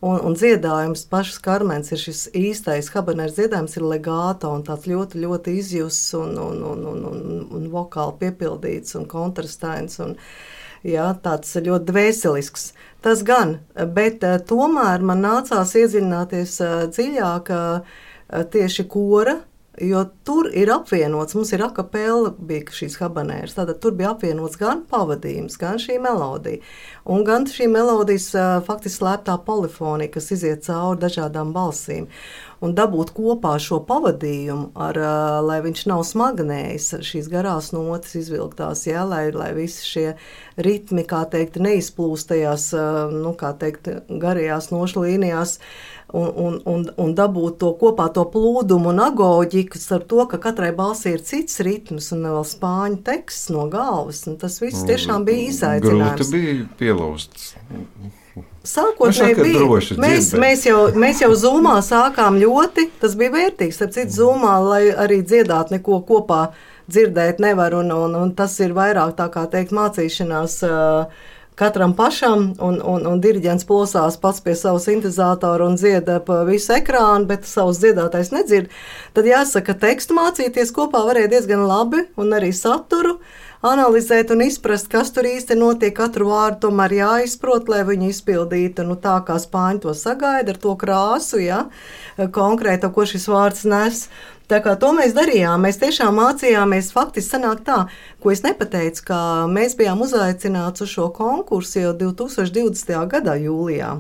Un, 0.04 0.18
un 0.28 0.34
dziedājums, 0.36 1.06
pašs 1.08 1.38
karmens 1.40 1.88
ir 1.94 2.00
šis 2.02 2.26
īstais 2.36 2.90
habanērs 2.92 3.38
dziedājums, 3.38 3.78
ir 3.78 3.86
legāto 3.88 4.50
un 4.52 4.64
tāds 4.66 4.84
ļoti, 4.90 5.22
ļoti 5.22 5.54
izjusts 5.62 6.12
un, 6.18 6.34
un, 6.36 6.60
un, 6.72 6.84
un, 6.90 7.06
un, 7.08 7.46
un 7.56 7.70
vokāli 7.72 8.18
piepildīts 8.20 8.98
un 9.00 9.06
kontrastains. 9.08 9.96
Un, 10.04 10.12
jā, 10.84 11.08
tāds 11.24 11.56
ļoti 11.56 11.88
dvēselisks. 11.88 12.70
Tas 13.04 13.24
gan, 13.24 13.56
bet 13.96 14.24
uh, 14.26 14.36
tomēr 14.36 15.04
man 15.06 15.24
nācās 15.24 15.72
iedziļināties 15.80 16.56
uh, 16.60 16.78
dziļāk 16.92 17.52
uh, 17.56 18.00
tieši 18.52 18.88
kora 18.92 19.38
Jo 19.80 20.06
tur 20.24 20.48
ir 20.56 20.70
apvienots, 20.72 21.34
mums 21.36 21.50
ir 21.52 21.60
akapela, 21.66 22.30
bija 22.38 22.72
šīs 22.72 22.96
habanēras. 23.00 23.58
Tātad 23.58 23.82
tur 23.82 23.92
bija 23.98 24.14
apvienots 24.14 24.56
gan 24.60 24.82
pavadījums, 24.88 25.58
gan 25.60 25.76
šī 25.82 25.98
melodija. 26.00 26.62
Un 27.04 27.26
gan 27.26 27.44
šī 27.50 27.68
melodijas 27.68 28.30
faktiski 28.66 29.02
slēptā 29.02 29.36
polifonija, 29.44 30.14
kas 30.16 30.32
iziet 30.32 30.64
cauri 30.64 31.02
dažādām 31.04 31.52
balsīm. 31.52 32.08
Un 32.64 32.72
dabūt 32.72 33.10
kopā 33.12 33.58
šo 33.60 33.82
pavadījumu, 33.84 34.70
ar, 34.80 34.96
lai 35.44 35.58
viņš 35.66 35.82
nav 35.90 36.00
smagnējis, 36.08 36.86
šīs 37.04 37.28
garās 37.28 37.68
notis 37.76 38.16
izvilktās, 38.22 38.86
jā, 38.88 39.02
lai, 39.04 39.26
lai 39.36 39.50
visi 39.58 39.84
šie 39.84 40.06
ritmi, 40.56 41.04
kā 41.04 41.26
teikt, 41.28 41.60
neizplūstajās, 41.60 42.70
nu, 43.12 43.34
kā 43.36 43.52
teikt, 43.60 43.92
garajās 44.08 44.72
nošlīnijās. 44.72 45.58
līnijās 45.58 45.58
un, 46.16 46.28
un, 46.44 46.58
un, 46.64 46.84
un 47.02 47.14
dabūt 47.16 47.58
to 47.60 47.72
kopā, 47.80 48.08
to 48.14 48.24
plūdumu 48.32 48.92
un 48.92 49.02
agoģiku 49.06 49.80
ar 49.96 50.04
to, 50.08 50.22
ka 50.30 50.40
katrai 50.48 50.72
balsī 50.76 51.16
ir 51.16 51.24
cits 51.26 51.60
ritms 51.66 52.12
un 52.16 52.24
vēl 52.28 52.46
spāņu 52.48 53.02
teksts 53.06 53.50
no 53.54 53.66
galvas. 53.72 54.24
Tas 54.40 54.60
viss 54.62 54.82
mm, 54.82 54.86
tiešām 54.92 55.26
bija 55.28 55.50
izaicinājums. 55.50 56.22
Grūti 56.22 56.30
bija 56.32 56.68
pielausts. 56.80 57.50
Sākotnēji 58.66 59.36
bija 59.38 59.60
droši. 59.60 59.98
Mēs, 60.02 60.32
mēs, 60.40 60.64
jau, 60.66 60.80
mēs 60.98 61.22
jau 61.22 61.30
zumā 61.38 61.76
sākām 61.84 62.40
ļoti, 62.40 62.88
tas 63.02 63.14
bija 63.18 63.34
vērtīgs. 63.36 63.78
Ar 63.84 63.92
citu 63.94 64.16
zumā, 64.18 64.56
lai 64.64 64.82
arī 64.90 65.20
dziedāt 65.22 65.70
neko 65.74 66.00
kopā 66.08 66.48
dzirdēt 66.90 67.40
nevar, 67.42 67.76
un, 67.78 67.92
un, 67.94 68.18
un 68.18 68.34
tas 68.38 68.56
ir 68.62 68.74
vairāk 68.76 69.16
tā 69.18 69.28
kā 69.32 69.46
teikt 69.52 69.74
mācīšanās. 69.76 70.60
Uh, 70.66 71.32
katram 71.56 71.94
pašam, 71.96 72.50
un, 72.60 72.76
un, 72.84 73.06
un 73.08 73.20
diriģents 73.24 73.64
plosās 73.68 74.18
pats 74.20 74.42
pie 74.44 74.52
sava 74.58 74.80
sintēzatora 74.82 75.64
un 75.70 75.78
dzieda 75.80 76.18
pa 76.26 76.42
visu 76.48 76.74
ekrānu, 76.76 77.24
bet 77.30 77.48
savus 77.48 77.80
dziedātājs 77.80 78.32
nedzird, 78.34 78.70
tad 79.16 79.28
jāsaka, 79.28 79.72
ka 79.72 79.80
tekstu 79.86 80.18
mācīties 80.18 80.74
kopā 80.76 81.00
varēja 81.08 81.32
diezgan 81.32 81.64
labi 81.64 82.04
un 82.20 82.36
arī 82.36 82.52
saturu 82.52 83.16
analizēt 83.66 84.30
un 84.34 84.44
izprast, 84.44 84.90
kas 84.92 85.10
tur 85.16 85.26
īsti 85.28 85.56
notiek. 85.58 85.94
Katru 85.96 86.28
vārdu 86.28 86.66
tomēr 86.66 86.92
jāizprot, 86.98 87.70
lai 87.72 87.82
viņi 87.88 88.10
izpildītu 88.12 88.84
nu, 88.86 88.98
tā, 89.00 89.16
kā 89.26 89.38
spāņi 89.40 89.86
to 89.86 89.94
sagaida, 89.96 90.52
ar 90.52 90.60
to 90.60 90.76
krāsu, 90.78 91.40
ja, 91.40 91.64
konkrēti, 92.16 92.92
ko 92.92 93.06
šis 93.08 93.28
vārds 93.32 93.64
nes. 93.68 94.06
Tā 94.46 94.60
kā 94.62 94.76
to 94.78 94.92
mēs 94.94 95.14
darījām, 95.16 95.64
mēs 95.66 95.80
tiešām 95.82 96.20
mācījāmies. 96.20 96.92
Faktiski 96.94 97.34
sanāk 97.34 97.64
tā, 97.66 97.78
ko 98.22 98.30
es 98.30 98.44
nepateicu, 98.44 99.02
ka 99.08 99.18
mēs 99.50 99.74
bijām 99.78 100.04
uzaicināti 100.06 100.84
uz 100.86 100.92
šo 100.92 101.08
konkursu 101.14 101.82
jau 101.82 101.94
2020. 101.98 102.92
gada 103.10 103.34
jūlijā. 103.42 103.96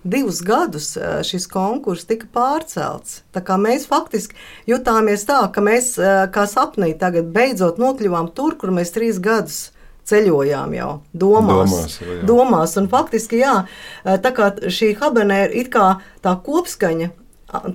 Divus 0.00 0.40
gadus 0.40 0.94
eh, 0.96 1.18
šis 1.28 1.44
konkurss 1.52 2.08
tika 2.08 2.24
pārcelts. 2.32 3.20
Mēs 3.60 3.84
faktiski 3.90 4.38
jutāmies 4.70 5.26
tā, 5.28 5.42
ka 5.52 5.60
mēs 5.60 5.92
eh, 6.00 6.24
kā 6.32 6.46
sapnī 6.48 6.94
tagad 6.96 7.28
beidzot 7.34 7.76
nokļuvām 7.76 8.32
tur, 8.32 8.56
kur 8.56 8.72
mēs 8.72 8.96
trīs 8.96 9.20
gadus 9.20 9.66
ceļojām 10.08 10.72
jau 10.78 10.90
domās. 11.12 11.68
Domās, 11.68 12.00
jā. 12.00 12.20
domās 12.24 12.76
un 12.80 12.88
faktiski, 12.88 13.42
jā, 13.44 13.58
eh, 14.06 14.16
tā 14.16 14.32
kā 14.32 14.54
šī 14.64 14.94
habanēra 14.96 15.68
kā 15.68 15.88
tā 16.24 16.38
kopskaņa 16.48 17.12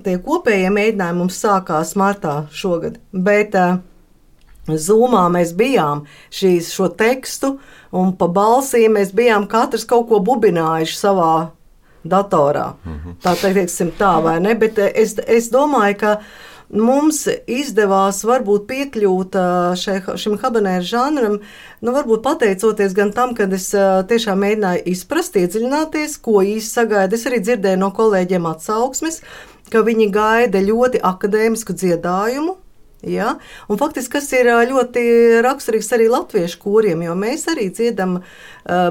tie 0.04 0.16
kopējie 0.22 0.70
mēģinājumi 0.72 1.22
mums 1.22 1.42
sākās 1.42 1.94
martā 1.98 2.46
šogad. 2.54 2.98
Bet 3.12 3.54
uh, 3.58 3.78
Zumā 4.66 5.26
mēs 5.30 5.52
bijām 5.54 6.04
šīs, 6.34 6.72
šo 6.74 6.88
tekstu, 6.98 7.56
un 7.94 8.16
pa 8.18 8.26
balsīm 8.26 8.96
mēs 8.98 9.12
bijām 9.14 9.46
katrs 9.50 9.86
kaut 9.86 10.08
ko 10.10 10.18
bubinājuši 10.24 10.98
savā 10.98 11.34
datorā. 12.06 12.72
Mm 12.84 12.98
-hmm. 12.98 13.14
Tā 13.22 13.36
teiksim, 13.42 13.92
tā 13.98 14.22
vai 14.22 14.40
ne? 14.40 14.54
Bet 14.54 14.78
es, 14.78 15.16
es 15.26 15.50
domāju, 15.50 15.98
ka 15.98 16.20
mums 16.70 17.28
izdevās 17.46 18.24
varbūt 18.24 18.66
piekļūt 18.66 19.36
šai, 19.78 20.00
šim 20.18 20.38
habanēru 20.38 20.84
žanram, 20.84 21.38
nu, 21.80 21.92
varbūt 21.92 22.22
pateicoties 22.22 22.94
gan 22.94 23.12
tam, 23.12 23.34
ka 23.34 23.44
es 23.44 23.70
tiešām 24.08 24.38
mēģināju 24.38 24.82
izprast, 24.84 25.36
iedziļināties, 25.36 26.18
ko 26.18 26.42
īsti 26.42 26.70
sagaidu. 26.70 27.14
Es 27.14 27.26
arī 27.26 27.40
dzirdēju 27.40 27.76
no 27.76 27.90
kolēģiem 27.90 28.46
atsauksmes, 28.46 29.22
ka 29.72 29.82
viņi 29.86 30.10
gaida 30.14 30.62
ļoti 30.62 31.02
akadēmisku 31.04 31.76
dziedājumu. 31.76 32.56
Ja? 33.06 33.36
Un 33.68 33.78
faktiski 33.78 34.16
tas 34.16 34.30
ir 34.34 34.48
ļoti 34.70 35.02
raksturīgs 35.44 35.92
arī 35.94 36.08
latviešu 36.10 36.58
koriem, 36.62 37.04
jo 37.04 37.14
mēs 37.18 37.44
arī 37.52 37.68
dziedam, 37.74 38.20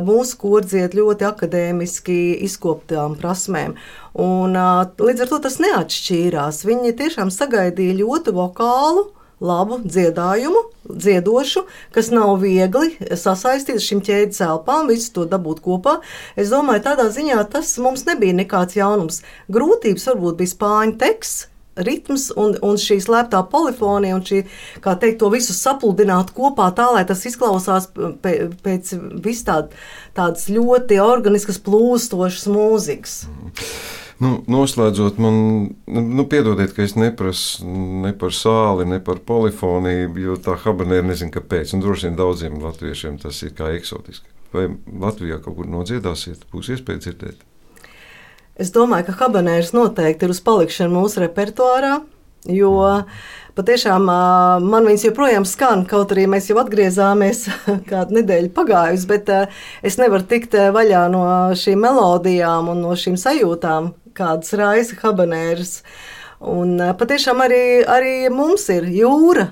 mūsu 0.05 0.37
kori 0.39 0.69
dzied 0.69 0.95
ļoti 0.95 1.27
akadēmiski 1.27 2.19
izkoptām 2.45 3.17
prasmēm. 3.19 3.75
Un, 4.21 4.55
līdz 5.01 5.25
ar 5.25 5.33
to 5.33 5.41
tas 5.47 5.57
neatšķīrās. 5.63 6.63
Viņi 6.69 6.95
tiešām 7.01 7.33
sagaidīja 7.33 7.97
ļoti 8.03 8.35
vokālu 8.37 9.09
labu 9.43 9.81
dziedājumu, 9.83 10.63
dziedošu, 10.89 11.65
kas 11.95 12.11
nav 12.13 12.37
viegli 12.43 12.93
sasaistīt 13.17 13.81
šīm 13.83 14.03
ķēdes 14.05 14.43
elpām, 14.45 14.89
visu 14.91 15.11
to 15.15 15.25
dabūt 15.29 15.63
kopā. 15.65 15.99
Es 16.39 16.53
domāju, 16.53 16.85
tādā 16.89 17.09
ziņā 17.13 17.41
tas 17.51 17.75
mums 17.81 18.05
nebija 18.09 18.37
nekāds 18.37 18.77
jaunums. 18.77 19.21
Grūtības 19.51 20.07
varbūt 20.11 20.39
bija 20.41 20.55
spāņu 20.55 20.97
teksts. 21.01 21.51
Ritms 21.75 22.29
un, 22.39 22.53
un 22.63 22.77
šī 22.79 23.01
slēptā 23.03 23.41
polifonija, 23.51 24.15
un 24.15 24.21
šī, 24.23 24.37
kā 24.79 24.93
teikt, 24.95 25.17
to 25.19 25.27
visu 25.33 25.51
sapludināt 25.51 26.29
kopā 26.31 26.69
tā, 26.71 26.85
lai 26.95 27.01
tas 27.03 27.25
izklausās 27.27 27.89
pēc 28.23 28.93
vis 29.25 29.43
tād, 29.43 29.75
tādas 30.15 30.47
ļoti 30.47 31.01
organiskas, 31.03 31.59
plūstošas 31.67 32.47
mūzikas. 32.47 33.17
Mm. 33.27 34.04
Nu, 34.23 34.37
noslēdzot, 34.47 35.17
man, 35.19 35.37
nu, 35.91 36.23
piedodiet, 36.31 36.71
ka 36.75 36.85
es 36.85 36.93
neprasu 36.95 37.67
ne 38.05 38.13
par 38.15 38.31
sāli, 38.31 38.85
ne 38.87 39.01
par 39.03 39.19
polifoniju, 39.27 40.13
jo 40.23 40.37
tā 40.39 40.55
habanēra 40.63 41.03
nezinu, 41.09 41.33
kāpēc. 41.35 41.73
Un 41.75 41.83
droši 41.83 42.07
vien 42.07 42.15
daudziem 42.19 42.61
latviešiem 42.63 43.17
tas 43.19 43.41
ir 43.43 43.51
kā 43.57 43.73
eksotiski. 43.75 44.31
Vai 44.55 44.69
Latvijā 45.01 45.41
kaut 45.43 45.57
kur 45.57 45.67
nodziedāsiet, 45.67 46.47
būs 46.53 46.71
iespēja 46.71 47.03
dzirdēt? 47.03 47.43
Es 48.55 48.71
domāju, 48.71 49.09
ka 49.09 49.17
habanērs 49.25 49.73
noteikti 49.75 50.29
ir 50.29 50.31
uz 50.31 50.39
palikšanu 50.45 50.95
mūsu 50.95 51.19
repertuārā, 51.25 51.97
jo 52.47 52.71
patiešām 53.57 54.07
man 54.07 54.87
viņas 54.87 55.09
joprojām 55.09 55.43
skan, 55.49 55.83
kaut 55.91 56.15
arī 56.15 56.23
mēs 56.31 56.47
jau 56.47 56.61
atgriezāmies 56.63 57.49
kādu 57.91 58.21
nedēļu 58.21 58.53
pagājusi, 58.55 59.11
bet 59.11 59.33
es 59.83 59.99
nevaru 59.99 60.23
tikt 60.31 60.55
vaļā 60.55 61.03
no 61.11 61.27
šīm 61.51 61.83
melodijām 61.83 62.71
un 62.71 62.83
no 62.87 62.95
šīm 62.95 63.19
sajūtām, 63.19 63.91
kādas 64.15 64.55
raisa 64.57 64.97
habanēras. 65.01 65.81
Un 66.45 66.79
patiešām 66.99 67.43
arī, 67.45 67.61
arī 67.87 68.15
mums 68.33 68.67
ir 68.73 68.87
jūra. 68.91 69.49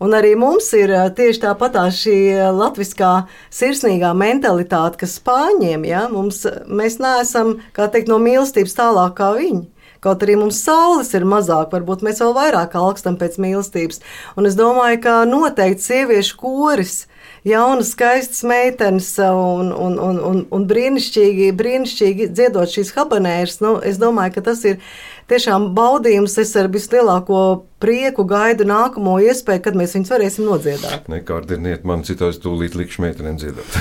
Un 0.00 0.14
arī 0.16 0.32
mums 0.40 0.70
ir 0.72 0.94
tieši 1.12 1.42
tāpat 1.42 1.74
tā 1.74 1.82
šī 1.92 2.16
latviskā 2.56 3.26
sirsnīgā 3.52 4.14
mentalitāte, 4.16 5.02
kas 5.02 5.18
spāņiem, 5.18 5.84
ja, 5.84 6.06
mums, 6.08 6.46
mēs 6.64 6.96
neesam, 7.04 7.58
kā 7.76 7.90
teikt, 7.92 8.08
no 8.08 8.16
mīlestības 8.22 8.78
tālāk 8.78 9.18
kā 9.18 9.34
viņi. 9.36 9.66
Kaut 10.00 10.22
arī 10.24 10.38
mums 10.40 10.62
saules 10.64 11.12
ir 11.12 11.26
mazāk, 11.28 11.68
varbūt 11.74 12.00
mēs 12.06 12.22
vēl 12.24 12.32
vairāk 12.32 12.78
alkstam 12.80 13.18
pēc 13.20 13.36
mīlestības. 13.44 14.00
Un 14.40 14.48
es 14.48 14.56
domāju, 14.56 15.02
ka 15.04 15.18
noteikti 15.28 15.84
sieviešu 15.84 16.38
koris 16.40 17.02
jaunas, 17.46 17.92
skaistas 17.94 18.42
meitenes 18.46 19.12
un, 19.18 19.72
un, 19.72 19.98
un, 19.98 20.20
un, 20.30 20.42
un 20.50 20.66
brīnišķīgi, 20.70 21.50
brīnišķīgi 21.56 22.30
dziedot 22.34 22.72
šīs 22.72 22.92
habanēras. 22.96 23.60
Nu, 23.64 23.78
es 23.86 24.00
domāju, 24.02 24.36
ka 24.36 24.46
tas 24.50 24.64
ir 24.68 24.80
tiešām 25.30 25.70
baudījums. 25.76 26.36
Es 26.42 26.52
ar 26.58 26.68
vislielāko 26.72 27.40
prieku 27.80 28.26
gaidu 28.28 28.66
nākamo 28.68 29.14
iespēju, 29.24 29.62
kad 29.64 29.78
mēs 29.78 29.94
viņus 29.96 30.12
varēsim 30.12 30.44
nodziedāt. 30.48 31.08
Nekārdiniet 31.10 31.86
man 31.88 32.04
citādi 32.04 32.42
tūlīt 32.42 32.76
likšu 32.76 33.04
meitenēm 33.06 33.38
dziedāt. 33.40 33.78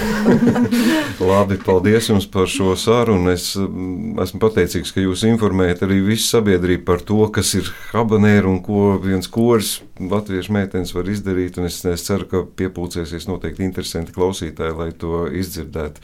Labi, 1.31 1.59
paldies 1.65 2.07
jums 2.11 2.29
par 2.31 2.47
šo 2.51 2.77
sarunu. 2.79 3.33
Es 3.33 3.51
mm, 3.59 4.15
esmu 4.23 4.41
pateicīgs, 4.45 4.93
ka 4.95 5.03
jūs 5.03 5.25
informējat 5.27 5.83
arī 5.87 5.99
visu 6.07 6.29
sabiedrību 6.29 6.87
par 6.87 7.03
to, 7.05 7.19
kas 7.35 7.51
ir 7.59 7.69
habanēra 7.91 8.47
un 8.47 8.61
ko 8.63 8.95
viens 9.03 9.27
kurs 9.27 9.79
latviešu 9.99 10.55
meitenes 10.55 10.95
var 10.95 11.09
izdarīt. 11.11 11.59
Es, 11.67 11.81
es 11.83 12.07
ceru, 12.07 12.27
ka 12.29 12.43
piepūcēsies 12.61 13.27
noteikti 13.27 13.67
interesanti 13.67 14.15
klausītāji, 14.15 14.77
lai 14.79 14.91
to 14.95 15.25
izdzirdētu. 15.27 16.03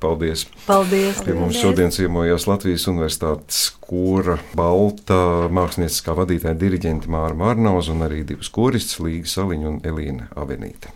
Paldies! 0.00 0.44
Paldies! 0.66 1.22
Pie 1.24 1.34
mums 1.36 1.56
šodien 1.62 1.94
ciemojās 1.94 2.44
Latvijas 2.50 2.84
Universitātes 2.90 3.62
kora 3.80 4.36
balta 4.58 5.48
mākslinieckā 5.56 6.16
vadītāja 6.20 6.58
diriģente 6.60 7.10
Māra 7.12 7.36
Mārnauz 7.38 7.88
un 7.92 8.04
arī 8.06 8.22
divas 8.28 8.52
koristas 8.52 9.00
Līga 9.00 9.32
Saliņa 9.32 9.72
un 9.72 9.82
Elīna 9.88 10.30
Avenīte. 10.36 10.92